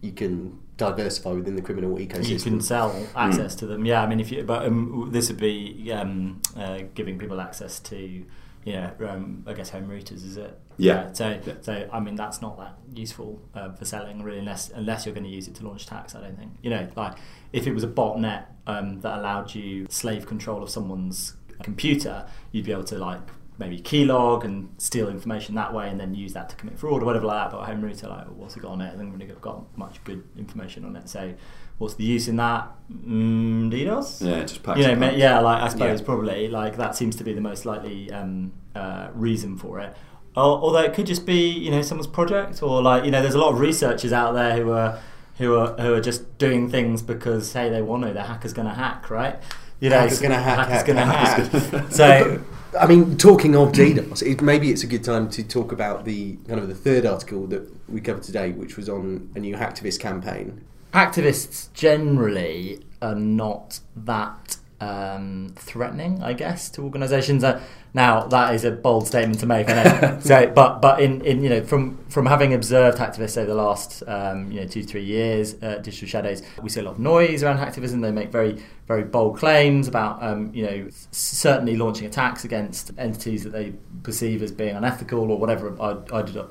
You 0.00 0.10
can 0.10 0.58
diversify 0.76 1.30
within 1.32 1.56
the 1.56 1.62
criminal 1.62 1.96
ecosystem. 1.96 2.28
you 2.28 2.38
can 2.38 2.60
sell 2.60 3.06
access 3.14 3.54
to 3.56 3.66
them. 3.66 3.84
Yeah, 3.84 4.02
I 4.02 4.06
mean, 4.06 4.20
if 4.20 4.32
you, 4.32 4.42
but 4.42 4.64
um, 4.66 5.08
this 5.12 5.28
would 5.28 5.38
be 5.38 5.90
um, 5.92 6.40
uh, 6.56 6.80
giving 6.94 7.18
people 7.18 7.40
access 7.40 7.78
to, 7.80 7.96
you 7.96 8.72
know, 8.72 8.90
um, 9.08 9.44
I 9.46 9.52
guess 9.52 9.70
home 9.70 9.88
routers, 9.88 10.24
is 10.24 10.36
it? 10.36 10.58
Yeah. 10.76 11.12
so, 11.12 11.38
Yeah. 11.46 11.54
so 11.60 11.88
I 11.92 12.00
mean, 12.00 12.16
that's 12.16 12.42
not 12.42 12.58
that 12.58 12.76
useful 12.92 13.40
uh, 13.54 13.70
for 13.72 13.84
selling 13.84 14.22
really, 14.22 14.38
unless 14.40 14.70
unless 14.70 15.06
you're 15.06 15.14
going 15.14 15.24
to 15.24 15.30
use 15.30 15.46
it 15.46 15.54
to 15.56 15.64
launch 15.66 15.86
tax. 15.86 16.14
I 16.16 16.20
don't 16.20 16.36
think. 16.36 16.52
You 16.62 16.70
know, 16.70 16.88
like 16.96 17.14
if 17.52 17.66
it 17.68 17.72
was 17.72 17.84
a 17.84 17.88
botnet 17.88 18.46
um, 18.66 19.00
that 19.02 19.18
allowed 19.18 19.54
you 19.54 19.86
slave 19.90 20.26
control 20.26 20.62
of 20.62 20.70
someone's 20.70 21.34
computer, 21.62 22.26
you'd 22.50 22.64
be 22.64 22.72
able 22.72 22.84
to 22.84 22.98
like 22.98 23.20
maybe 23.58 23.78
keylog 23.80 24.42
and 24.44 24.68
steal 24.78 25.08
information 25.08 25.54
that 25.54 25.72
way 25.72 25.88
and 25.88 25.98
then 26.00 26.14
use 26.14 26.32
that 26.32 26.48
to 26.50 26.56
commit 26.56 26.78
fraud 26.78 27.02
or 27.02 27.06
whatever 27.06 27.26
like 27.26 27.44
that. 27.44 27.50
But 27.56 27.62
a 27.62 27.64
home 27.66 27.82
router, 27.82 28.08
like, 28.08 28.26
what's 28.28 28.56
it 28.56 28.60
got 28.60 28.72
on 28.72 28.80
it? 28.80 28.92
I 28.92 28.96
think 28.96 29.12
really 29.12 29.26
got 29.40 29.76
much 29.78 30.02
good 30.04 30.24
information 30.36 30.84
on 30.84 30.96
it. 30.96 31.08
So, 31.08 31.34
what's 31.78 31.94
the 31.94 32.04
use 32.04 32.26
in 32.28 32.36
that? 32.36 32.68
Mm, 32.92 33.70
DDoS? 33.72 34.26
Yeah, 34.26 34.40
just 34.40 34.62
packs 34.62 34.78
You 34.78 34.86
know, 34.86 34.90
and 34.92 35.00
ma- 35.00 35.06
punch. 35.08 35.18
yeah, 35.18 35.38
like 35.40 35.62
I 35.62 35.68
suppose 35.68 36.00
Yeah. 36.00 36.06
probably 36.06 36.48
like 36.48 36.76
that 36.78 36.96
seems 36.96 37.14
to 37.16 37.24
be 37.24 37.32
the 37.32 37.40
most 37.40 37.64
likely 37.64 38.10
um, 38.10 38.52
uh, 38.74 39.08
reason 39.14 39.56
for 39.56 39.78
it. 39.80 39.94
Al- 40.36 40.60
Although 40.62 40.80
it 40.82 40.94
could 40.94 41.06
just 41.06 41.24
be 41.26 41.48
you 41.50 41.70
know 41.70 41.80
someone's 41.82 42.08
project 42.08 42.60
or 42.62 42.82
like 42.82 43.04
you 43.04 43.10
know 43.12 43.22
there's 43.22 43.34
a 43.36 43.38
lot 43.38 43.52
of 43.52 43.60
researchers 43.60 44.12
out 44.12 44.32
there 44.32 44.56
who 44.56 44.72
are 44.72 44.98
who 45.38 45.54
are 45.56 45.74
who 45.80 45.94
are 45.94 46.00
just 46.00 46.38
doing 46.38 46.68
things 46.68 47.02
because 47.02 47.52
hey 47.52 47.68
they 47.70 47.82
want 47.82 48.04
to 48.04 48.12
the 48.12 48.22
hacker's 48.24 48.52
going 48.52 48.66
to 48.68 48.74
hack 48.74 49.10
right 49.10 49.36
you 49.80 49.90
know 49.90 49.98
Hacker's 50.00 50.20
gonna 50.20 50.34
hack, 50.40 50.68
hacker's 50.68 50.76
hack, 50.76 50.86
gonna 50.86 51.04
hack. 51.06 51.52
hack. 51.52 51.90
so 51.92 52.40
I 52.78 52.86
mean, 52.86 53.16
talking 53.16 53.54
of 53.54 53.72
DDoS, 53.72 54.22
it, 54.22 54.42
maybe 54.42 54.70
it's 54.70 54.82
a 54.82 54.86
good 54.86 55.04
time 55.04 55.28
to 55.30 55.42
talk 55.44 55.70
about 55.70 56.04
the 56.04 56.36
kind 56.48 56.58
of 56.58 56.68
the 56.68 56.74
third 56.74 57.06
article 57.06 57.46
that 57.48 57.68
we 57.88 58.00
covered 58.00 58.22
today, 58.22 58.50
which 58.50 58.76
was 58.76 58.88
on 58.88 59.30
a 59.36 59.38
new 59.38 59.54
hacktivist 59.54 60.00
campaign. 60.00 60.64
activists 60.92 61.72
generally 61.72 62.80
are 63.00 63.14
not 63.14 63.80
that 63.96 64.56
um, 64.80 65.52
threatening, 65.56 66.22
I 66.22 66.32
guess, 66.32 66.68
to 66.70 66.82
organisations. 66.82 67.44
Uh, 67.44 67.62
now 67.94 68.26
that 68.26 68.54
is 68.54 68.64
a 68.64 68.72
bold 68.72 69.06
statement 69.06 69.38
to 69.40 69.46
make, 69.46 69.68
I 69.68 70.18
so, 70.20 70.48
but 70.48 70.82
but 70.82 71.00
in, 71.00 71.20
in 71.24 71.42
you 71.42 71.48
know 71.48 71.62
from 71.62 71.96
from 72.08 72.26
having 72.26 72.52
observed 72.52 72.98
hacktivists 72.98 73.38
over 73.38 73.46
the 73.46 73.54
last 73.54 74.02
um, 74.08 74.50
you 74.50 74.60
know 74.60 74.66
two 74.66 74.82
three 74.82 75.04
years, 75.04 75.54
uh, 75.62 75.76
Digital 75.76 76.08
Shadows, 76.08 76.42
we 76.60 76.68
see 76.68 76.80
a 76.80 76.82
lot 76.82 76.92
of 76.92 76.98
noise 76.98 77.44
around 77.44 77.58
hacktivism. 77.58 78.02
They 78.02 78.10
make 78.10 78.30
very 78.30 78.60
very 78.88 79.04
bold 79.04 79.38
claims 79.38 79.86
about 79.86 80.22
um, 80.22 80.50
you 80.52 80.66
know 80.66 80.88
certainly 81.12 81.76
launching 81.76 82.06
attacks 82.06 82.44
against 82.44 82.90
entities 82.98 83.44
that 83.44 83.50
they 83.50 83.74
perceive 84.02 84.42
as 84.42 84.50
being 84.50 84.74
unethical 84.74 85.30
or 85.30 85.38
whatever 85.38 85.68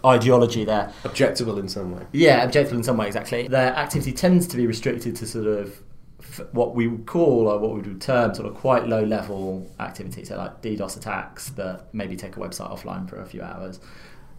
ideology 0.05 0.63
they're 0.63 0.91
objectable 1.03 1.59
in 1.59 1.67
some 1.67 1.93
way. 1.93 2.05
Yeah, 2.13 2.47
objectable 2.47 2.73
in 2.73 2.83
some 2.83 2.95
way 2.95 3.07
exactly. 3.07 3.49
Their 3.49 3.75
activity 3.75 4.13
tends 4.13 4.47
to 4.47 4.57
be 4.57 4.65
restricted 4.65 5.17
to 5.17 5.27
sort 5.27 5.47
of 5.47 5.77
what 6.51 6.75
we 6.75 6.87
would 6.87 7.05
call 7.05 7.47
or 7.47 7.59
what 7.59 7.73
we 7.73 7.81
would 7.81 8.01
term 8.01 8.33
sort 8.33 8.47
of 8.47 8.55
quite 8.55 8.87
low 8.87 9.03
level 9.03 9.71
activity, 9.79 10.25
so 10.25 10.37
like 10.37 10.61
DDoS 10.61 10.97
attacks 10.97 11.49
that 11.51 11.93
maybe 11.93 12.15
take 12.15 12.37
a 12.37 12.39
website 12.39 12.71
offline 12.71 13.09
for 13.09 13.21
a 13.21 13.25
few 13.25 13.41
hours, 13.41 13.79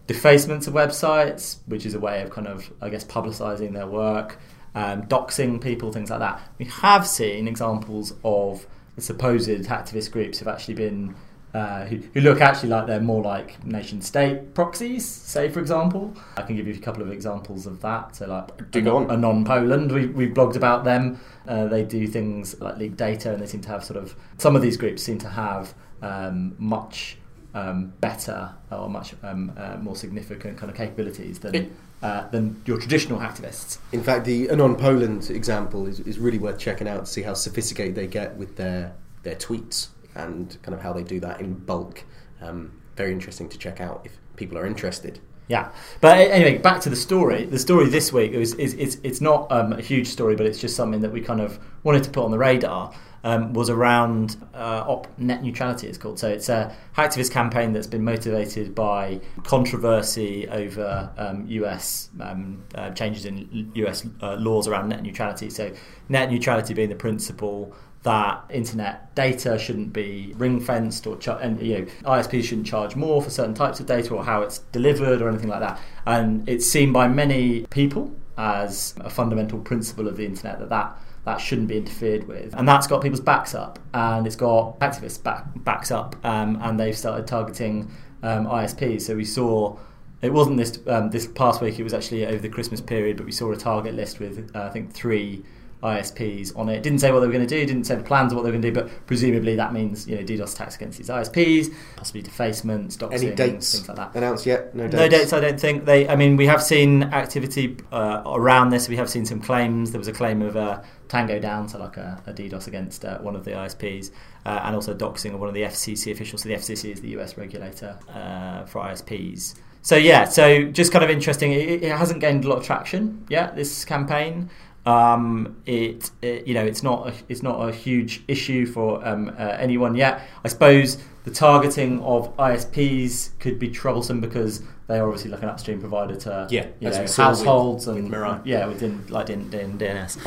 defacements 0.07 0.67
of 0.67 0.73
websites, 0.73 1.57
which 1.65 1.85
is 1.85 1.93
a 1.93 1.99
way 1.99 2.21
of 2.21 2.29
kind 2.29 2.47
of 2.47 2.71
I 2.81 2.89
guess 2.89 3.03
publicising 3.03 3.73
their 3.73 3.87
work, 3.87 4.39
um, 4.73 5.03
doxing 5.03 5.61
people, 5.61 5.91
things 5.91 6.09
like 6.09 6.19
that. 6.19 6.41
We 6.57 6.65
have 6.65 7.07
seen 7.07 7.47
examples 7.47 8.13
of 8.23 8.65
the 8.95 9.01
supposed 9.01 9.49
activist 9.49 10.11
groups 10.11 10.39
have 10.39 10.47
actually 10.47 10.75
been 10.75 11.15
uh, 11.55 11.85
who, 11.85 11.97
who, 12.13 12.19
look 12.19 12.41
actually 12.41 12.67
like 12.67 12.85
they're 12.85 12.99
more 12.99 13.23
like 13.23 13.63
nation 13.63 14.01
state 14.01 14.53
proxies, 14.53 15.05
say, 15.07 15.47
for 15.47 15.61
example. 15.61 16.13
I 16.35 16.41
can 16.41 16.57
give 16.57 16.67
you 16.67 16.73
a 16.73 16.77
couple 16.77 17.01
of 17.01 17.09
examples 17.09 17.65
of 17.65 17.81
that. 17.81 18.13
So, 18.17 18.27
like 18.27 18.71
do 18.71 18.81
go 18.81 18.97
on. 18.97 19.09
Anon 19.09 19.45
Poland, 19.45 19.89
we, 19.89 20.07
we've 20.07 20.33
blogged 20.33 20.57
about 20.57 20.83
them. 20.83 21.17
Uh, 21.47 21.67
they 21.67 21.83
do 21.83 22.07
things 22.07 22.59
like 22.59 22.75
leak 22.75 22.97
data, 22.97 23.31
and 23.31 23.41
they 23.41 23.45
seem 23.45 23.61
to 23.61 23.69
have 23.69 23.85
sort 23.85 23.97
of 23.97 24.17
some 24.37 24.57
of 24.57 24.61
these 24.61 24.75
groups 24.75 25.01
seem 25.01 25.17
to 25.19 25.29
have 25.29 25.73
um, 26.01 26.55
much 26.57 27.19
um, 27.53 27.93
better 28.01 28.53
or 28.69 28.89
much 28.89 29.13
um, 29.23 29.53
uh, 29.55 29.77
more 29.77 29.95
significant 29.95 30.57
kind 30.57 30.69
of 30.69 30.75
capabilities 30.75 31.39
than. 31.39 31.73
Uh, 32.03 32.29
than 32.29 32.61
your 32.65 32.77
traditional 32.77 33.19
activists. 33.19 33.79
In 33.91 34.03
fact, 34.03 34.25
the 34.25 34.49
Anon 34.49 34.75
Poland 34.75 35.31
example 35.31 35.87
is, 35.87 36.01
is 36.01 36.19
really 36.19 36.37
worth 36.37 36.59
checking 36.59 36.87
out 36.87 37.05
to 37.05 37.11
see 37.11 37.23
how 37.23 37.33
sophisticated 37.33 37.95
they 37.95 38.05
get 38.05 38.35
with 38.35 38.57
their, 38.57 38.93
their 39.23 39.33
tweets 39.33 39.87
and 40.15 40.57
kind 40.61 40.73
of 40.73 40.81
how 40.81 40.93
they 40.93 41.03
do 41.03 41.19
that 41.19 41.41
in 41.41 41.53
bulk. 41.53 42.03
Um, 42.41 42.81
very 42.95 43.11
interesting 43.11 43.49
to 43.49 43.57
check 43.57 43.81
out 43.81 44.01
if 44.05 44.17
people 44.35 44.57
are 44.57 44.65
interested. 44.65 45.19
Yeah, 45.47 45.69
but 46.01 46.17
anyway, 46.17 46.57
back 46.57 46.81
to 46.81 46.89
the 46.89 46.95
story. 46.95 47.45
The 47.45 47.59
story 47.59 47.87
this 47.89 48.11
week 48.11 48.31
is, 48.31 48.53
it's 48.53 48.97
it's 49.03 49.21
not 49.21 49.51
um, 49.51 49.73
a 49.73 49.81
huge 49.81 50.07
story, 50.07 50.35
but 50.35 50.47
it's 50.47 50.59
just 50.59 50.75
something 50.75 51.01
that 51.01 51.11
we 51.11 51.21
kind 51.21 51.39
of 51.39 51.59
wanted 51.83 52.03
to 52.03 52.09
put 52.09 52.23
on 52.23 52.31
the 52.31 52.37
radar. 52.37 52.93
Um, 53.23 53.53
was 53.53 53.71
around 53.71 54.37
uh, 54.53 54.83
op 54.87 55.07
net 55.17 55.41
neutrality. 55.41 55.87
It's 55.87 55.97
called. 55.97 56.19
So 56.19 56.29
it's 56.29 56.47
a 56.47 56.75
hacktivist 56.95 57.31
campaign 57.31 57.73
that's 57.73 57.87
been 57.87 58.03
motivated 58.03 58.75
by 58.75 59.19
controversy 59.43 60.47
over 60.47 61.11
um, 61.17 61.43
US 61.47 62.11
um, 62.19 62.63
uh, 62.75 62.91
changes 62.91 63.25
in 63.25 63.71
US 63.73 64.05
uh, 64.21 64.35
laws 64.35 64.67
around 64.67 64.89
net 64.89 65.01
neutrality. 65.01 65.49
So 65.49 65.71
net 66.07 66.29
neutrality 66.29 66.75
being 66.75 66.89
the 66.89 66.95
principle 66.95 67.75
that 68.05 68.45
internet 68.51 69.13
data 69.15 69.57
shouldn't 69.57 69.91
be 69.91 70.31
ring 70.37 70.59
fenced 70.59 71.07
or 71.07 71.17
char- 71.17 71.39
and 71.39 71.59
you 71.59 71.79
know 71.79 71.85
ISPs 72.03 72.43
shouldn't 72.43 72.67
charge 72.67 72.95
more 72.95 73.19
for 73.19 73.31
certain 73.31 73.55
types 73.55 73.79
of 73.79 73.87
data 73.87 74.13
or 74.13 74.23
how 74.23 74.43
it's 74.43 74.59
delivered 74.71 75.23
or 75.23 75.27
anything 75.27 75.49
like 75.49 75.59
that. 75.59 75.79
And 76.05 76.47
it's 76.47 76.67
seen 76.67 76.93
by 76.93 77.07
many 77.07 77.65
people 77.71 78.15
as 78.37 78.93
a 78.99 79.09
fundamental 79.09 79.59
principle 79.59 80.07
of 80.07 80.17
the 80.17 80.25
internet 80.25 80.59
that 80.59 80.69
that 80.69 80.97
that 81.25 81.37
shouldn't 81.37 81.67
be 81.67 81.77
interfered 81.77 82.27
with, 82.27 82.53
and 82.55 82.67
that's 82.69 82.85
got 82.85 83.01
people's 83.01 83.19
backs 83.19 83.55
up, 83.55 83.79
and 83.95 84.27
it's 84.27 84.35
got 84.35 84.79
activists 84.79 85.21
back, 85.21 85.45
backs 85.63 85.89
up, 85.89 86.15
um, 86.23 86.59
and 86.61 86.79
they've 86.79 86.95
started 86.95 87.25
targeting 87.25 87.91
um, 88.21 88.45
ISPs. 88.45 89.01
So 89.01 89.15
we 89.15 89.25
saw 89.25 89.75
it 90.21 90.31
wasn't 90.31 90.57
this 90.57 90.79
um, 90.85 91.09
this 91.09 91.25
past 91.25 91.59
week; 91.59 91.79
it 91.79 91.83
was 91.83 91.95
actually 91.95 92.27
over 92.27 92.37
the 92.37 92.49
Christmas 92.49 92.81
period, 92.81 93.17
but 93.17 93.25
we 93.25 93.31
saw 93.31 93.51
a 93.51 93.57
target 93.57 93.95
list 93.95 94.19
with 94.19 94.51
uh, 94.55 94.61
I 94.61 94.69
think 94.69 94.93
three 94.93 95.43
ISPs 95.83 96.57
on 96.57 96.69
it. 96.69 96.81
Didn't 96.81 96.99
say 96.99 97.11
what 97.11 97.19
they 97.19 97.27
were 97.27 97.33
going 97.33 97.45
to 97.45 97.59
do, 97.59 97.65
didn't 97.65 97.85
say 97.85 97.95
the 97.95 98.03
plans 98.03 98.31
of 98.31 98.37
what 98.37 98.43
they 98.43 98.49
were 98.49 98.57
going 98.57 98.61
to 98.61 98.71
do, 98.71 98.73
but 98.73 99.07
presumably 99.07 99.55
that 99.55 99.73
means 99.73 100.07
you 100.07 100.15
know 100.15 100.23
DDoS 100.23 100.55
attacks 100.55 100.75
against 100.75 100.97
these 100.97 101.09
ISPs, 101.09 101.73
possibly 101.95 102.21
defacements, 102.21 102.97
doxing, 102.97 103.13
Any 103.13 103.35
dates 103.35 103.75
things 103.75 103.87
like 103.87 103.97
that. 103.97 104.15
Announced 104.15 104.45
yet? 104.45 104.73
No 104.73 104.83
dates. 104.83 104.95
No 104.95 105.07
dates. 105.07 105.33
I 105.33 105.39
don't 105.39 105.59
think 105.59 105.85
they. 105.85 106.07
I 106.07 106.15
mean, 106.15 106.37
we 106.37 106.47
have 106.47 106.63
seen 106.63 107.03
activity 107.03 107.77
uh, 107.91 108.23
around 108.25 108.69
this. 108.69 108.89
We 108.89 108.95
have 108.95 109.09
seen 109.09 109.25
some 109.25 109.41
claims. 109.41 109.91
There 109.91 109.99
was 109.99 110.07
a 110.07 110.13
claim 110.13 110.41
of 110.41 110.57
uh, 110.57 110.81
Tango 111.07 111.39
down, 111.39 111.67
so 111.67 111.79
like 111.79 111.97
a, 111.97 112.21
a 112.25 112.33
DDoS 112.33 112.67
against 112.67 113.05
uh, 113.05 113.19
one 113.19 113.35
of 113.35 113.45
the 113.45 113.51
ISPs, 113.51 114.11
uh, 114.45 114.61
and 114.63 114.75
also 114.75 114.93
doxing 114.93 115.33
of 115.33 115.39
one 115.39 115.49
of 115.49 115.55
the 115.55 115.63
FCC 115.63 116.11
officials. 116.11 116.41
So 116.41 116.49
the 116.49 116.55
FCC 116.55 116.91
is 116.91 117.01
the 117.01 117.09
US 117.19 117.37
regulator 117.37 117.97
uh, 118.09 118.65
for 118.65 118.81
ISPs. 118.81 119.55
So 119.81 119.95
yeah, 119.95 120.23
so 120.25 120.63
just 120.63 120.91
kind 120.91 121.03
of 121.03 121.11
interesting. 121.11 121.51
It, 121.51 121.83
it 121.83 121.95
hasn't 121.95 122.19
gained 122.19 122.43
a 122.43 122.47
lot 122.47 122.57
of 122.57 122.63
traction 122.65 123.25
yet. 123.29 123.55
This 123.55 123.85
campaign. 123.85 124.49
Um, 124.85 125.57
it, 125.65 126.11
it, 126.21 126.45
you 126.45 126.53
know 126.53 126.63
it's 126.63 126.83
not 126.83 127.07
a, 127.07 127.13
it's 127.27 127.41
not 127.41 127.67
a 127.67 127.71
huge 127.71 128.23
issue 128.27 128.67
for 128.67 129.05
um, 129.05 129.29
uh, 129.29 129.57
anyone 129.59 129.95
yet. 129.95 130.21
I 130.43 130.47
suppose 130.47 130.97
the 131.23 131.31
targeting 131.31 132.01
of 132.03 132.35
ISPs 132.37 133.31
could 133.39 133.57
be 133.57 133.69
troublesome 133.69 134.21
because 134.21 134.61
they 134.87 134.99
are 134.99 135.07
obviously 135.07 135.31
like 135.31 135.41
an 135.41 135.49
upstream 135.49 135.79
provider 135.79 136.15
to 136.15 136.47
yeah, 136.51 136.67
you 136.79 136.89
know, 136.89 137.05
households 137.17 137.87
with, 137.87 137.97
and 137.97 138.11
with 138.11 138.45
yeah 138.45 138.67
within 138.67 139.05
like 139.07 139.31
in, 139.31 139.51
in 139.53 139.77
DNS. 139.77 140.17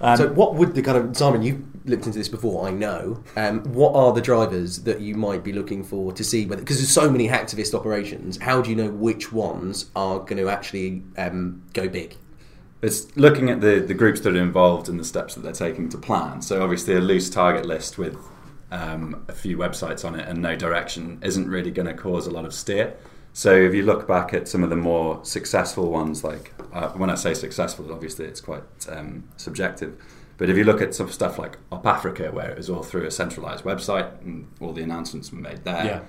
Um, 0.00 0.16
so 0.16 0.32
what 0.32 0.56
would 0.56 0.74
the 0.74 0.82
kind 0.82 0.98
of 0.98 1.16
Simon 1.16 1.42
you 1.42 1.64
looked 1.84 2.06
into 2.06 2.18
this 2.18 2.28
before 2.28 2.66
I 2.66 2.72
know 2.72 3.22
um, 3.36 3.62
what 3.72 3.94
are 3.94 4.12
the 4.12 4.20
drivers 4.20 4.82
that 4.82 5.00
you 5.00 5.14
might 5.14 5.44
be 5.44 5.52
looking 5.52 5.84
for 5.84 6.12
to 6.12 6.24
see 6.24 6.46
whether 6.46 6.62
because 6.62 6.78
there's 6.78 6.90
so 6.90 7.10
many 7.10 7.28
hacktivist 7.28 7.74
operations 7.74 8.38
how 8.38 8.60
do 8.62 8.70
you 8.70 8.76
know 8.76 8.90
which 8.90 9.32
ones 9.32 9.90
are 9.96 10.18
going 10.20 10.36
to 10.36 10.48
actually 10.48 11.02
um, 11.18 11.62
go 11.72 11.88
big 11.88 12.16
it's 12.82 13.16
looking 13.16 13.48
at 13.48 13.60
the, 13.60 13.78
the 13.78 13.94
groups 13.94 14.20
that 14.20 14.34
are 14.34 14.40
involved 14.40 14.88
and 14.88 14.98
the 14.98 15.04
steps 15.04 15.36
that 15.36 15.42
they're 15.42 15.52
taking 15.52 15.88
to 15.90 15.98
plan. 15.98 16.42
So 16.42 16.62
obviously 16.62 16.94
a 16.94 17.00
loose 17.00 17.30
target 17.30 17.64
list 17.64 17.96
with 17.96 18.16
um, 18.72 19.24
a 19.28 19.32
few 19.32 19.56
websites 19.56 20.04
on 20.04 20.18
it 20.18 20.28
and 20.28 20.42
no 20.42 20.56
direction 20.56 21.20
isn't 21.22 21.48
really 21.48 21.70
going 21.70 21.86
to 21.86 21.94
cause 21.94 22.26
a 22.26 22.30
lot 22.30 22.44
of 22.44 22.52
steer. 22.52 22.96
So 23.32 23.54
if 23.54 23.72
you 23.72 23.84
look 23.84 24.08
back 24.08 24.34
at 24.34 24.48
some 24.48 24.64
of 24.64 24.70
the 24.70 24.76
more 24.76 25.24
successful 25.24 25.90
ones, 25.90 26.24
like 26.24 26.52
uh, 26.72 26.88
when 26.90 27.08
I 27.08 27.14
say 27.14 27.34
successful, 27.34 27.90
obviously 27.92 28.26
it's 28.26 28.40
quite 28.40 28.64
um, 28.88 29.24
subjective. 29.36 29.94
But 30.36 30.50
if 30.50 30.56
you 30.56 30.64
look 30.64 30.82
at 30.82 30.92
some 30.92 31.08
stuff 31.10 31.38
like 31.38 31.58
Op 31.70 31.86
Africa, 31.86 32.32
where 32.32 32.50
it 32.50 32.56
was 32.56 32.68
all 32.68 32.82
through 32.82 33.06
a 33.06 33.10
centralized 33.12 33.62
website 33.64 34.20
and 34.22 34.48
all 34.60 34.72
the 34.72 34.82
announcements 34.82 35.30
were 35.30 35.38
made 35.38 35.62
there, 35.62 35.84
yeah. 35.84 36.00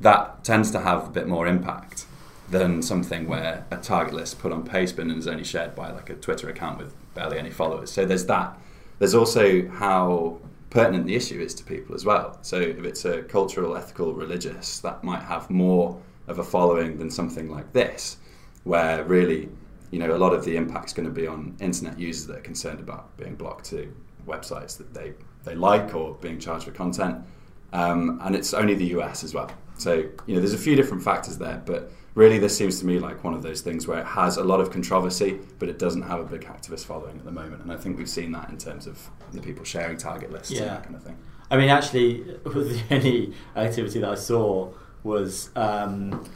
that 0.00 0.44
tends 0.44 0.70
to 0.72 0.80
have 0.80 1.06
a 1.06 1.10
bit 1.10 1.26
more 1.26 1.46
impact 1.46 2.04
than 2.50 2.82
something 2.82 3.28
where 3.28 3.66
a 3.70 3.76
target 3.76 4.14
list 4.14 4.38
put 4.38 4.52
on 4.52 4.66
Pastebin 4.66 5.10
and 5.10 5.18
is 5.18 5.28
only 5.28 5.44
shared 5.44 5.74
by 5.74 5.90
like 5.90 6.08
a 6.10 6.14
Twitter 6.14 6.48
account 6.48 6.78
with 6.78 6.94
barely 7.14 7.38
any 7.38 7.50
followers. 7.50 7.90
So 7.90 8.06
there's 8.06 8.26
that. 8.26 8.58
There's 8.98 9.14
also 9.14 9.68
how 9.68 10.38
pertinent 10.70 11.06
the 11.06 11.14
issue 11.14 11.40
is 11.40 11.54
to 11.54 11.64
people 11.64 11.94
as 11.94 12.04
well. 12.04 12.38
So 12.42 12.60
if 12.60 12.84
it's 12.84 13.04
a 13.04 13.22
cultural, 13.22 13.76
ethical, 13.76 14.12
religious, 14.12 14.80
that 14.80 15.04
might 15.04 15.22
have 15.22 15.50
more 15.50 16.00
of 16.26 16.38
a 16.38 16.44
following 16.44 16.98
than 16.98 17.10
something 17.10 17.50
like 17.50 17.72
this, 17.72 18.18
where 18.64 19.04
really, 19.04 19.48
you 19.90 19.98
know, 19.98 20.14
a 20.14 20.18
lot 20.18 20.32
of 20.32 20.44
the 20.44 20.56
impact 20.56 20.86
is 20.86 20.92
going 20.92 21.08
to 21.08 21.14
be 21.14 21.26
on 21.26 21.56
internet 21.60 21.98
users 21.98 22.26
that 22.26 22.38
are 22.38 22.42
concerned 22.42 22.80
about 22.80 23.16
being 23.16 23.34
blocked 23.34 23.66
to 23.66 23.92
websites 24.26 24.76
that 24.76 24.92
they, 24.92 25.14
they 25.44 25.54
like 25.54 25.94
or 25.94 26.14
being 26.16 26.38
charged 26.38 26.64
for 26.64 26.72
content. 26.72 27.24
Um, 27.72 28.20
and 28.22 28.34
it's 28.34 28.54
only 28.54 28.74
the 28.74 28.86
US 28.98 29.24
as 29.24 29.34
well. 29.34 29.50
So, 29.76 29.94
you 30.26 30.34
know, 30.34 30.40
there's 30.40 30.54
a 30.54 30.58
few 30.58 30.76
different 30.76 31.02
factors 31.02 31.38
there, 31.38 31.62
but 31.64 31.90
really 32.18 32.38
this 32.38 32.56
seems 32.56 32.80
to 32.80 32.86
me 32.86 32.98
like 32.98 33.22
one 33.22 33.32
of 33.32 33.42
those 33.42 33.60
things 33.60 33.86
where 33.86 34.00
it 34.00 34.06
has 34.06 34.36
a 34.38 34.42
lot 34.42 34.60
of 34.60 34.72
controversy, 34.72 35.38
but 35.60 35.68
it 35.68 35.78
doesn't 35.78 36.02
have 36.02 36.18
a 36.18 36.24
big 36.24 36.40
activist 36.42 36.84
following 36.84 37.16
at 37.16 37.24
the 37.24 37.30
moment. 37.30 37.62
And 37.62 37.70
I 37.70 37.76
think 37.76 37.96
we've 37.96 38.08
seen 38.08 38.32
that 38.32 38.50
in 38.50 38.58
terms 38.58 38.88
of 38.88 39.08
the 39.32 39.40
people 39.40 39.64
sharing 39.64 39.96
target 39.96 40.32
lists 40.32 40.50
yeah. 40.50 40.62
and 40.62 40.70
that 40.70 40.82
kind 40.82 40.96
of 40.96 41.02
thing. 41.04 41.16
I 41.48 41.56
mean, 41.56 41.68
actually, 41.68 42.22
the 42.44 42.82
only 42.90 43.34
activity 43.54 44.00
that 44.00 44.10
I 44.10 44.16
saw 44.16 44.72
was 45.04 45.50
um, 45.54 46.28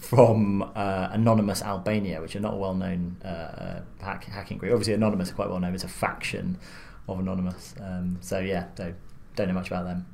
from 0.00 0.70
uh, 0.76 1.08
Anonymous 1.12 1.62
Albania, 1.62 2.20
which 2.20 2.36
are 2.36 2.40
not 2.40 2.52
a 2.52 2.58
well-known 2.58 3.16
uh, 3.24 3.80
hack- 4.02 4.24
hacking 4.24 4.58
group. 4.58 4.72
Obviously, 4.72 4.92
Anonymous 4.92 5.30
are 5.30 5.34
quite 5.34 5.48
well 5.48 5.60
known. 5.60 5.74
It's 5.74 5.82
a 5.82 5.88
faction 5.88 6.58
of 7.08 7.18
Anonymous. 7.18 7.74
Um, 7.80 8.18
so 8.20 8.38
yeah, 8.38 8.66
don't 8.74 8.96
don't 9.34 9.48
know 9.48 9.54
much 9.54 9.68
about 9.68 9.86
them. 9.86 10.04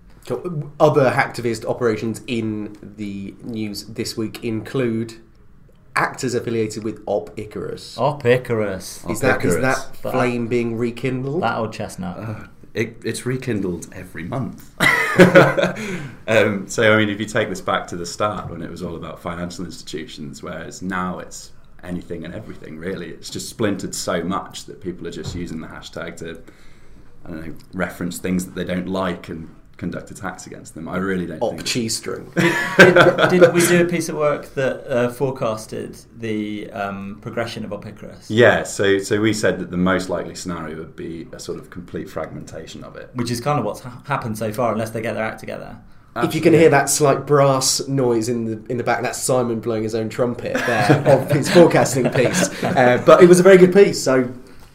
Other 0.81 1.11
hacktivist 1.11 1.65
operations 1.65 2.23
in 2.27 2.77
the 2.83 3.35
news 3.43 3.87
this 3.87 4.17
week 4.17 4.45
include 4.45 5.15
actors 5.97 6.35
affiliated 6.35 6.85
with 6.85 7.03
Op 7.07 7.37
Icarus. 7.39 7.99
Op 7.99 8.25
Icarus. 8.25 9.05
Is 9.09 9.21
that 9.21 9.45
is 9.45 9.57
that 9.57 9.97
flame 9.97 10.47
being 10.47 10.77
rekindled? 10.77 11.43
That 11.43 11.59
old 11.59 11.73
chestnut. 11.73 12.19
Uh, 12.19 12.47
it, 12.75 12.97
it's 13.05 13.27
rekindled 13.27 13.89
every 13.93 14.23
month. 14.23 14.71
um, 16.29 16.69
so, 16.69 16.93
I 16.93 16.97
mean, 16.97 17.09
if 17.09 17.19
you 17.19 17.27
take 17.27 17.49
this 17.49 17.61
back 17.61 17.89
to 17.89 17.97
the 17.97 18.07
start 18.07 18.51
when 18.51 18.63
it 18.63 18.71
was 18.71 18.83
all 18.83 18.95
about 18.95 19.21
financial 19.21 19.65
institutions, 19.65 20.43
whereas 20.43 20.81
now 20.81 21.19
it's 21.19 21.53
anything 21.83 22.25
and 22.25 22.35
everything, 22.35 22.79
really. 22.79 23.09
It's 23.09 23.31
just 23.31 23.49
splintered 23.49 23.95
so 23.95 24.23
much 24.23 24.67
that 24.67 24.81
people 24.81 25.07
are 25.09 25.11
just 25.11 25.35
using 25.35 25.61
the 25.61 25.67
hashtag 25.67 26.17
to 26.19 26.41
I 27.25 27.31
don't 27.31 27.47
know, 27.47 27.55
reference 27.73 28.19
things 28.19 28.47
that 28.47 28.55
they 28.55 28.65
don't 28.65 28.87
like 28.87 29.29
and 29.29 29.55
conduct 29.79 30.11
attacks 30.11 30.47
against 30.47 30.75
them. 30.75 30.89
I 30.89 30.99
really 30.99 31.25
don't 31.25 31.41
Op 31.41 31.53
think. 31.53 31.65
cheese 31.65 31.97
string. 31.97 32.31
did, 32.35 33.31
did 33.31 33.53
we 33.55 33.67
do 33.67 33.83
a 33.83 33.87
piece 33.87 34.09
of 34.11 34.17
work 34.17 34.53
that 34.55 34.87
uh, 34.87 35.09
forecasted 35.11 35.97
the 36.19 36.71
um, 36.73 37.19
progression 37.23 37.65
of 37.65 37.73
Op 37.73 37.87
Icarus? 37.87 38.31
Yeah, 38.31 38.65
so 38.65 38.99
so 38.99 39.21
we 39.21 39.33
said 39.33 39.59
that 39.61 39.71
the 39.71 39.77
most 39.77 40.11
likely 40.11 40.35
scenario 40.35 40.77
would 40.77 40.97
be 40.97 41.27
a 41.33 41.41
sort 41.41 41.59
of 41.59 41.71
complete 41.71 42.11
fragmentation 42.11 42.85
of 42.85 42.97
it. 42.97 43.11
Which 43.15 43.31
is 43.31 43.41
kind 43.41 43.59
of 43.59 43.65
what's 43.65 43.81
ha- 43.81 44.03
happened 44.07 44.37
so 44.37 44.53
far, 44.53 44.73
unless 44.73 44.91
they 44.91 45.01
get 45.01 45.15
their 45.15 45.25
act 45.25 45.41
together. 45.41 45.79
If 46.17 46.35
you 46.35 46.41
can 46.41 46.53
hear 46.53 46.69
that 46.71 46.89
slight 46.91 47.27
brass 47.27 47.87
noise 47.87 48.29
in 48.29 48.45
the 48.45 48.61
in 48.69 48.77
the 48.77 48.83
back, 48.83 49.03
that's 49.03 49.23
Simon 49.23 49.61
blowing 49.61 49.85
his 49.85 49.95
own 49.95 50.09
trumpet 50.09 50.55
there 50.55 51.05
of 51.07 51.31
his 51.31 51.49
forecasting 51.49 52.11
piece. 52.11 52.49
Uh, 52.65 53.01
but 53.07 53.23
it 53.23 53.29
was 53.29 53.39
a 53.39 53.45
very 53.45 53.57
good 53.57 53.73
piece, 53.73 54.03
so 54.03 54.29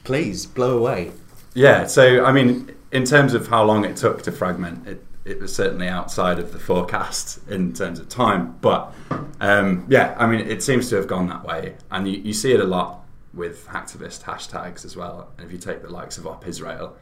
please 0.06 0.46
blow 0.46 0.78
away. 0.78 1.12
Yeah, 1.54 1.86
so 1.88 2.24
I 2.24 2.32
mean, 2.32 2.74
in 2.94 3.06
terms 3.06 3.34
of 3.34 3.48
how 3.48 3.66
long 3.66 3.84
it 3.84 3.98
took 3.98 4.22
to 4.22 4.32
fragment, 4.32 4.88
it, 4.88 5.04
it 5.26 5.40
was 5.40 5.54
certainly 5.54 5.88
outside 5.88 6.38
of 6.38 6.54
the 6.54 6.60
forecast 6.60 7.40
in 7.50 7.74
terms 7.74 8.00
of 8.00 8.08
time. 8.08 8.56
But 8.62 8.94
um, 9.42 9.86
yeah, 9.90 10.16
I 10.20 10.28
mean, 10.28 10.42
it 10.48 10.62
seems 10.62 10.90
to 10.90 10.96
have 10.98 11.08
gone 11.08 11.28
that 11.28 11.44
way, 11.44 11.76
and 11.90 12.08
you, 12.08 12.20
you 12.20 12.34
see 12.34 12.54
it 12.54 12.60
a 12.60 12.66
lot 12.66 13.04
with 13.34 13.66
hacktivist 13.68 14.22
hashtags 14.22 14.86
as 14.86 14.96
well. 14.96 15.32
And 15.38 15.48
if 15.48 15.52
you 15.52 15.58
take 15.58 15.82
the 15.82 15.90
likes 15.90 16.20
of 16.20 16.28
Op 16.28 16.48
Israel 16.48 16.96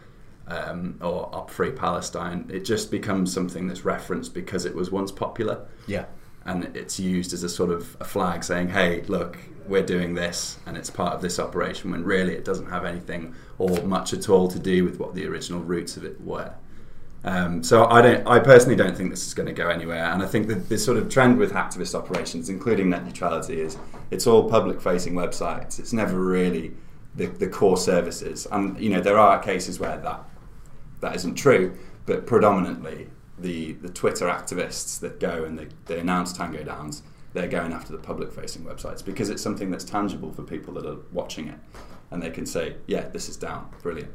um, 0.48 0.98
or 1.02 1.30
Op 1.36 1.50
Free 1.50 1.72
Palestine, 1.72 2.50
it 2.50 2.62
just 2.62 2.90
becomes 2.90 3.34
something 3.34 3.68
that's 3.68 3.84
referenced 3.84 4.34
because 4.34 4.64
it 4.64 4.74
was 4.74 4.92
once 4.92 5.12
popular 5.12 5.68
Yeah. 5.88 6.06
And 6.46 6.76
it's 6.76 7.00
used 7.00 7.34
as 7.34 7.44
a 7.44 7.50
sort 7.50 7.70
of 7.70 7.96
a 8.00 8.06
flag 8.06 8.44
saying, 8.44 8.70
"Hey, 8.70 9.04
look, 9.08 9.38
we're 9.68 9.86
doing 9.86 10.16
this, 10.16 10.58
and 10.66 10.76
it's 10.78 10.90
part 10.90 11.14
of 11.14 11.22
this 11.22 11.40
operation." 11.40 11.92
When 11.92 12.04
really, 12.04 12.34
it 12.34 12.46
doesn't 12.46 12.70
have 12.70 12.86
anything 12.86 13.36
or 13.58 13.82
much 13.84 14.14
at 14.14 14.30
all 14.30 14.48
to 14.48 14.60
do 14.60 14.84
with 14.84 15.00
what 15.00 15.14
the 15.14 15.26
original 15.28 15.62
roots 15.62 15.98
of 15.98 16.04
it 16.04 16.20
were. 16.22 16.54
Um, 17.24 17.64
so 17.64 17.86
I 17.86 18.02
don't, 18.02 18.28
I 18.28 18.40
personally 18.40 18.76
don't 18.76 18.98
think 18.98 19.12
this 19.12 19.28
is 19.28 19.36
going 19.36 19.48
to 19.48 19.54
go 19.54 19.70
anywhere, 19.70 20.06
and 20.06 20.24
I 20.24 20.26
think 20.26 20.48
that 20.48 20.70
this 20.70 20.84
sort 20.84 20.98
of 20.98 21.08
trend 21.10 21.38
with 21.38 21.52
hacktivist 21.52 21.94
operations, 21.94 22.50
including 22.50 22.90
net 22.90 23.06
neutrality, 23.06 23.62
is 23.62 23.78
it's 24.10 24.26
all 24.26 24.50
public-facing 24.50 25.14
websites. 25.14 25.78
It's 25.78 25.94
never 25.94 26.20
really 26.20 26.74
the, 27.16 27.28
the 27.28 27.48
core 27.48 27.78
services, 27.78 28.48
and 28.52 28.80
you 28.80 28.90
know 28.90 29.02
there 29.02 29.20
are 29.20 29.38
cases 29.38 29.80
where 29.80 29.98
that 29.98 30.24
that 31.02 31.16
isn't 31.16 31.36
true, 31.36 31.78
but 32.08 32.26
predominantly 32.26 33.08
the, 33.42 33.74
the 33.74 33.90
Twitter 33.90 34.28
activists 34.28 35.00
that 35.00 35.20
go 35.20 35.44
and 35.44 35.58
they, 35.58 35.68
they 35.86 36.00
announce 36.00 36.34
Tango 36.34 36.64
Downs, 36.64 37.04
they're 37.34 37.48
going 37.48 37.74
after 37.74 37.92
the 37.92 37.98
public 37.98 38.32
facing 38.32 38.64
websites 38.64 39.04
because 39.04 39.30
it's 39.30 39.42
something 39.42 39.72
that's 39.72 39.86
tangible 39.86 40.32
for 40.32 40.44
people 40.44 40.74
that 40.76 40.86
are 40.86 40.98
watching 41.12 41.48
it. 41.48 41.60
And 42.12 42.22
they 42.22 42.30
can 42.30 42.46
say, 42.46 42.76
yeah, 42.88 43.08
this 43.08 43.30
is 43.30 43.38
down. 43.38 43.70
Brilliant. 43.82 44.12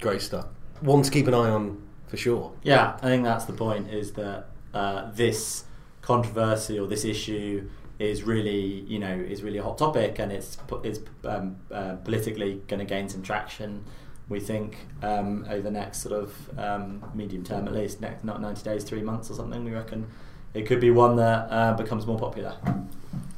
Great 0.00 0.22
stuff. 0.22 0.46
One 0.80 1.02
to 1.02 1.10
keep 1.10 1.26
an 1.26 1.34
eye 1.34 1.50
on 1.50 1.82
for 2.06 2.16
sure. 2.16 2.52
Yeah, 2.62 2.96
I 3.02 3.06
think 3.06 3.24
that's 3.24 3.46
the 3.46 3.52
point. 3.52 3.92
Is 3.92 4.12
that 4.12 4.50
uh, 4.72 5.10
this 5.10 5.64
controversy 6.02 6.78
or 6.78 6.86
this 6.86 7.04
issue 7.04 7.68
is 7.98 8.22
really, 8.22 8.84
you 8.86 9.00
know, 9.00 9.12
is 9.12 9.42
really 9.42 9.58
a 9.58 9.62
hot 9.62 9.76
topic, 9.76 10.20
and 10.20 10.30
it's 10.30 10.56
it's 10.84 11.00
um, 11.24 11.56
uh, 11.72 11.96
politically 11.96 12.62
going 12.68 12.78
to 12.78 12.86
gain 12.86 13.08
some 13.08 13.22
traction. 13.22 13.84
We 14.28 14.40
think 14.40 14.76
um, 15.02 15.46
over 15.48 15.62
the 15.62 15.70
next 15.70 15.98
sort 15.98 16.14
of 16.14 16.58
um, 16.58 17.02
medium 17.14 17.44
term, 17.44 17.66
at 17.66 17.74
least, 17.74 18.00
next, 18.00 18.24
not 18.24 18.40
ninety 18.40 18.62
days, 18.62 18.84
three 18.84 19.02
months 19.02 19.30
or 19.30 19.34
something. 19.34 19.64
We 19.64 19.72
reckon 19.72 20.06
it 20.54 20.66
could 20.66 20.80
be 20.80 20.90
one 20.90 21.16
that 21.16 21.48
uh, 21.50 21.74
becomes 21.74 22.06
more 22.06 22.18
popular. 22.18 22.56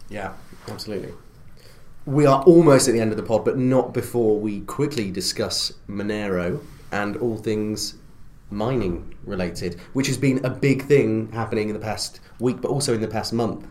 Yeah, 0.08 0.34
absolutely. 0.68 1.12
We 2.06 2.26
are 2.26 2.42
almost 2.42 2.88
at 2.88 2.92
the 2.92 3.00
end 3.00 3.12
of 3.12 3.16
the 3.16 3.22
pod, 3.22 3.44
but 3.44 3.56
not 3.56 3.92
before 3.92 4.38
we 4.38 4.62
quickly 4.62 5.10
discuss 5.10 5.72
Monero 5.88 6.60
and 6.90 7.16
all 7.18 7.36
things 7.36 7.94
mining 8.50 9.14
related, 9.24 9.78
which 9.92 10.06
has 10.08 10.16
been 10.16 10.44
a 10.44 10.50
big 10.50 10.84
thing 10.84 11.30
happening 11.32 11.68
in 11.68 11.74
the 11.74 11.80
past 11.80 12.20
week, 12.40 12.60
but 12.60 12.68
also 12.68 12.94
in 12.94 13.00
the 13.00 13.08
past 13.08 13.32
month. 13.32 13.66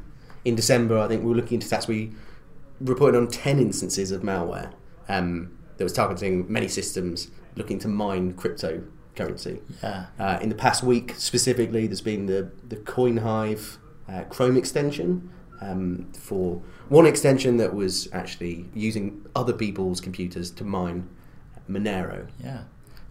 In 0.46 0.56
December, 0.56 0.98
I 1.00 1.08
think 1.08 1.24
we 1.24 1.30
were 1.30 1.36
looking 1.36 1.56
into 1.56 1.68
stats. 1.68 1.88
We 1.88 2.14
reported 2.80 3.18
on 3.18 3.28
10 3.28 3.60
instances 3.60 4.12
of 4.12 4.22
malware 4.22 4.72
um, 5.10 5.58
that 5.80 5.84
was 5.84 5.94
targeting 5.94 6.46
many 6.52 6.68
systems 6.68 7.32
looking 7.56 7.80
to 7.80 7.88
mine 7.88 8.34
cryptocurrency. 8.34 9.62
Yeah. 9.82 10.06
Uh, 10.20 10.38
in 10.42 10.50
the 10.50 10.56
past 10.56 10.84
week, 10.84 11.16
specifically, 11.18 11.88
there's 11.88 12.02
been 12.02 12.28
the 12.28 12.52
the 12.68 12.76
CoinHive 12.76 13.78
uh, 14.08 14.24
Chrome 14.30 14.56
extension 14.58 15.30
um, 15.62 16.12
for 16.14 16.62
one 16.90 17.06
extension 17.08 17.58
that 17.58 17.74
was 17.74 18.08
actually 18.14 18.66
using 18.76 19.26
other 19.36 19.54
people's 19.54 20.00
computers 20.00 20.52
to 20.52 20.64
mine 20.64 21.10
Monero. 21.70 22.28
Yeah, 22.44 22.62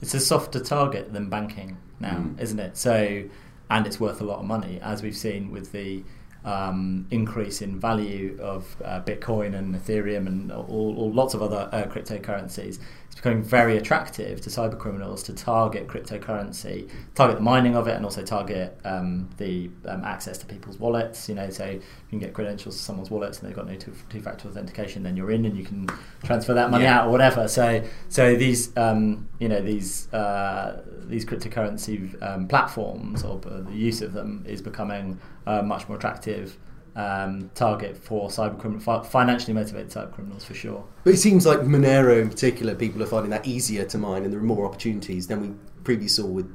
it's 0.01 0.15
a 0.15 0.21
softer 0.21 0.61
target 0.61 1.13
than 1.13 1.29
banking 1.29 1.79
now, 2.01 2.17
Mm. 2.19 2.41
isn't 2.41 2.59
it? 2.61 2.77
So, 2.77 3.25
and 3.71 3.87
it's 3.87 3.99
worth 4.01 4.21
a 4.21 4.25
lot 4.25 4.39
of 4.39 4.45
money, 4.45 4.79
as 4.83 5.03
we've 5.03 5.17
seen 5.17 5.51
with 5.51 5.73
the 5.73 6.05
um, 6.45 7.07
increase 7.11 7.61
in 7.63 7.79
value 7.79 8.39
of 8.41 8.77
uh, 8.85 9.01
Bitcoin 9.03 9.55
and 9.55 9.75
Ethereum 9.75 10.27
and 10.27 10.53
all, 10.53 10.95
all 10.97 11.13
lots 11.13 11.35
of 11.35 11.43
other 11.43 11.69
uh, 11.73 11.85
cryptocurrencies. 11.85 12.79
It's 13.19 13.25
becoming 13.25 13.43
very 13.43 13.77
attractive 13.77 14.41
to 14.43 14.49
cyber 14.49 14.79
criminals 14.79 15.25
to 15.25 15.33
target 15.33 15.89
cryptocurrency, 15.89 16.89
target 17.17 17.39
the 17.39 17.43
mining 17.43 17.75
of 17.75 17.89
it, 17.89 17.97
and 17.97 18.05
also 18.05 18.23
target 18.23 18.79
um, 18.85 19.29
the 19.39 19.71
um, 19.87 20.05
access 20.05 20.39
to 20.39 20.47
people's 20.47 20.79
wallets. 20.79 21.29
You 21.29 21.35
know, 21.35 21.51
so 21.51 21.67
you 21.67 21.81
can 22.11 22.21
get 22.21 22.33
credentials 22.33 22.77
to 22.77 22.81
someone's 22.85 23.11
wallets 23.11 23.41
and 23.41 23.49
they've 23.49 23.57
got 23.57 23.67
no 23.67 23.75
two- 23.75 23.93
two-factor 24.09 24.47
authentication, 24.47 25.03
then 25.03 25.17
you're 25.17 25.33
in 25.33 25.47
and 25.47 25.57
you 25.57 25.65
can 25.65 25.89
transfer 26.23 26.55
that 26.55 26.71
money 26.71 26.85
Yeah. 26.85 27.01
out 27.01 27.09
or 27.09 27.11
whatever. 27.11 27.49
So, 27.49 27.83
so 28.09 28.37
these, 28.37 28.71
um, 28.77 29.27
you 29.41 29.49
know, 29.49 29.63
these 29.63 30.07
uh, 30.15 30.81
these 31.09 31.25
cryptocurrency 31.25 32.23
um, 32.23 32.47
platforms 32.47 33.25
or 33.25 33.41
uh, 33.51 33.63
the 33.63 33.73
use 33.75 34.01
of 34.01 34.13
them 34.13 34.45
is 34.47 34.63
becoming 34.63 35.19
a 35.45 35.61
much 35.65 35.89
more 35.89 35.97
attractive 35.99 36.57
um, 36.99 37.49
target 37.55 37.97
for 37.97 38.29
cyber 38.29 39.07
financially 39.07 39.55
motivated 39.55 39.91
cyber 39.91 40.13
criminals 40.13 40.45
for 40.45 40.55
sure. 40.55 40.85
But 41.05 41.15
it 41.15 41.19
seems 41.19 41.47
like 41.47 41.61
Monero 41.61 42.21
in 42.21 42.29
particular, 42.29 42.75
people 42.75 43.03
are 43.03 43.07
finding 43.07 43.31
that 43.31 43.47
easier 43.47 43.85
to 43.85 43.99
mine, 43.99 44.25
and 44.25 44.33
there 44.33 44.41
are 44.41 44.43
more 44.45 44.67
opportunities 44.67 45.29
than 45.29 45.41
we 45.41 45.55
previously 45.85 46.25
saw 46.25 46.29
with 46.29 46.53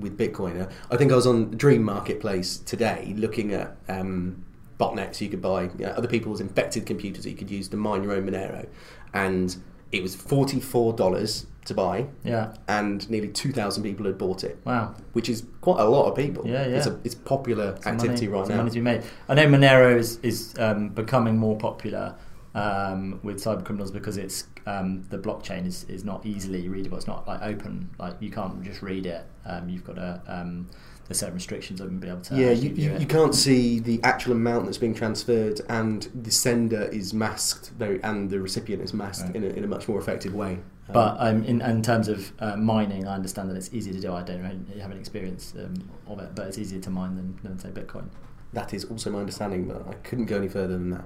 with 0.00 0.18
Bitcoin. 0.18 0.60
Uh, 0.60 0.68
I 0.90 0.96
think 0.96 1.12
I 1.12 1.14
was 1.14 1.28
on 1.28 1.52
Dream 1.52 1.84
Marketplace 1.84 2.58
today 2.58 3.14
looking 3.16 3.52
at 3.52 3.76
um, 3.88 4.44
botnets 4.80 5.20
you 5.20 5.28
could 5.28 5.40
buy, 5.40 5.62
you 5.62 5.86
know, 5.86 5.90
other 5.90 6.08
people's 6.08 6.40
infected 6.40 6.84
computers 6.84 7.22
that 7.22 7.30
you 7.30 7.36
could 7.36 7.50
use 7.50 7.68
to 7.68 7.76
mine 7.76 8.02
your 8.02 8.14
own 8.14 8.28
Monero, 8.28 8.66
and 9.12 9.56
it 9.96 10.02
was 10.02 10.14
forty 10.14 10.60
four 10.60 10.92
dollars 10.92 11.46
to 11.66 11.72
buy, 11.74 12.06
Yeah. 12.24 12.54
and 12.68 13.08
nearly 13.08 13.28
two 13.28 13.52
thousand 13.52 13.84
people 13.84 14.04
had 14.06 14.18
bought 14.18 14.44
it, 14.44 14.58
Wow. 14.66 14.94
which 15.14 15.28
is 15.30 15.44
quite 15.62 15.80
a 15.80 15.84
lot 15.88 16.06
of 16.10 16.14
people. 16.16 16.46
Yeah, 16.46 16.66
yeah. 16.66 16.76
It's 16.76 16.86
a 16.86 16.98
it's 17.04 17.14
popular 17.14 17.76
Some 17.80 17.94
activity 17.94 18.26
money, 18.26 18.38
right 18.40 18.48
now. 18.50 18.56
money 18.58 18.70
to 18.70 18.74
be 18.74 18.80
made. 18.82 19.02
I 19.28 19.34
know 19.34 19.46
Monero 19.46 19.96
is, 19.96 20.18
is 20.22 20.54
um, 20.58 20.90
becoming 20.90 21.38
more 21.38 21.56
popular 21.56 22.14
um, 22.54 23.18
with 23.22 23.36
cyber 23.42 23.64
criminals 23.64 23.90
because 23.90 24.16
it's 24.18 24.44
um, 24.66 25.04
the 25.10 25.18
blockchain 25.18 25.66
is, 25.66 25.84
is 25.84 26.04
not 26.04 26.24
easily 26.26 26.68
readable. 26.68 26.98
It's 26.98 27.06
not 27.06 27.26
like 27.26 27.40
open. 27.42 27.90
Like 27.98 28.14
you 28.20 28.30
can't 28.30 28.62
just 28.62 28.82
read 28.82 29.06
it. 29.06 29.24
Um, 29.46 29.68
you've 29.68 29.84
got 29.84 29.96
to 29.96 30.20
um, 30.26 30.68
there's 31.06 31.18
certain 31.20 31.34
restrictions 31.34 31.80
of 31.80 32.00
being 32.00 32.12
able 32.12 32.22
to. 32.22 32.34
Yeah, 32.36 32.50
you, 32.50 32.70
you, 32.70 32.96
you 32.98 33.06
can't 33.06 33.34
see 33.34 33.78
the 33.78 34.00
actual 34.02 34.32
amount 34.32 34.64
that's 34.64 34.78
being 34.78 34.94
transferred, 34.94 35.60
and 35.68 36.08
the 36.14 36.30
sender 36.30 36.84
is 36.84 37.12
masked, 37.12 37.70
very, 37.78 38.02
and 38.02 38.30
the 38.30 38.40
recipient 38.40 38.82
is 38.82 38.94
masked 38.94 39.26
Right. 39.26 39.36
in, 39.36 39.44
a, 39.44 39.48
in 39.48 39.64
a 39.64 39.66
much 39.66 39.86
more 39.88 39.98
effective 39.98 40.34
way. 40.34 40.52
Um, 40.88 40.92
But 40.92 41.16
um, 41.18 41.44
in, 41.44 41.60
in 41.60 41.82
terms 41.82 42.08
of 42.08 42.32
uh, 42.40 42.56
mining, 42.56 43.06
I 43.06 43.14
understand 43.14 43.50
that 43.50 43.56
it's 43.56 43.72
easier 43.72 43.92
to 43.94 44.00
do. 44.00 44.12
I 44.14 44.22
don't 44.22 44.42
really 44.42 44.80
have 44.80 44.90
any 44.90 45.00
experience 45.00 45.54
um, 45.58 45.74
of 46.06 46.18
it, 46.20 46.34
but 46.34 46.46
it's 46.48 46.58
easier 46.58 46.80
to 46.80 46.90
mine 46.90 47.16
than, 47.16 47.38
than 47.42 47.58
say 47.58 47.68
Bitcoin. 47.70 48.06
that 48.52 48.72
is 48.72 48.84
also 48.86 49.10
my 49.10 49.20
understanding, 49.20 49.66
but 49.66 49.86
I 49.88 49.94
couldn't 50.06 50.26
go 50.26 50.36
any 50.36 50.48
further 50.48 50.74
than 50.78 50.90
that. 50.90 51.04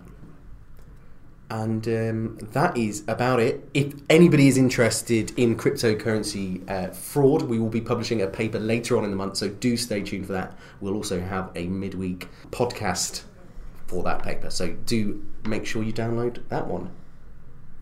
And 1.50 1.88
um, 1.88 2.38
that 2.52 2.76
is 2.76 3.04
about 3.08 3.40
it. 3.40 3.68
If 3.72 3.94
anybody 4.10 4.48
is 4.48 4.58
interested 4.58 5.32
in 5.38 5.56
cryptocurrency 5.56 6.68
uh, 6.68 6.90
fraud, 6.90 7.42
we 7.42 7.58
will 7.58 7.70
be 7.70 7.80
publishing 7.80 8.20
a 8.20 8.26
paper 8.26 8.58
later 8.58 8.98
on 8.98 9.04
in 9.04 9.10
the 9.10 9.16
month, 9.16 9.38
so 9.38 9.48
do 9.48 9.76
stay 9.76 10.02
tuned 10.02 10.26
for 10.26 10.32
that. 10.34 10.56
We'll 10.80 10.94
also 10.94 11.20
have 11.20 11.50
a 11.54 11.66
midweek 11.66 12.28
podcast 12.50 13.22
for 13.86 14.02
that 14.02 14.22
paper, 14.22 14.50
so 14.50 14.68
do 14.84 15.24
make 15.46 15.64
sure 15.64 15.82
you 15.82 15.92
download 15.92 16.46
that 16.50 16.66
one. 16.66 16.90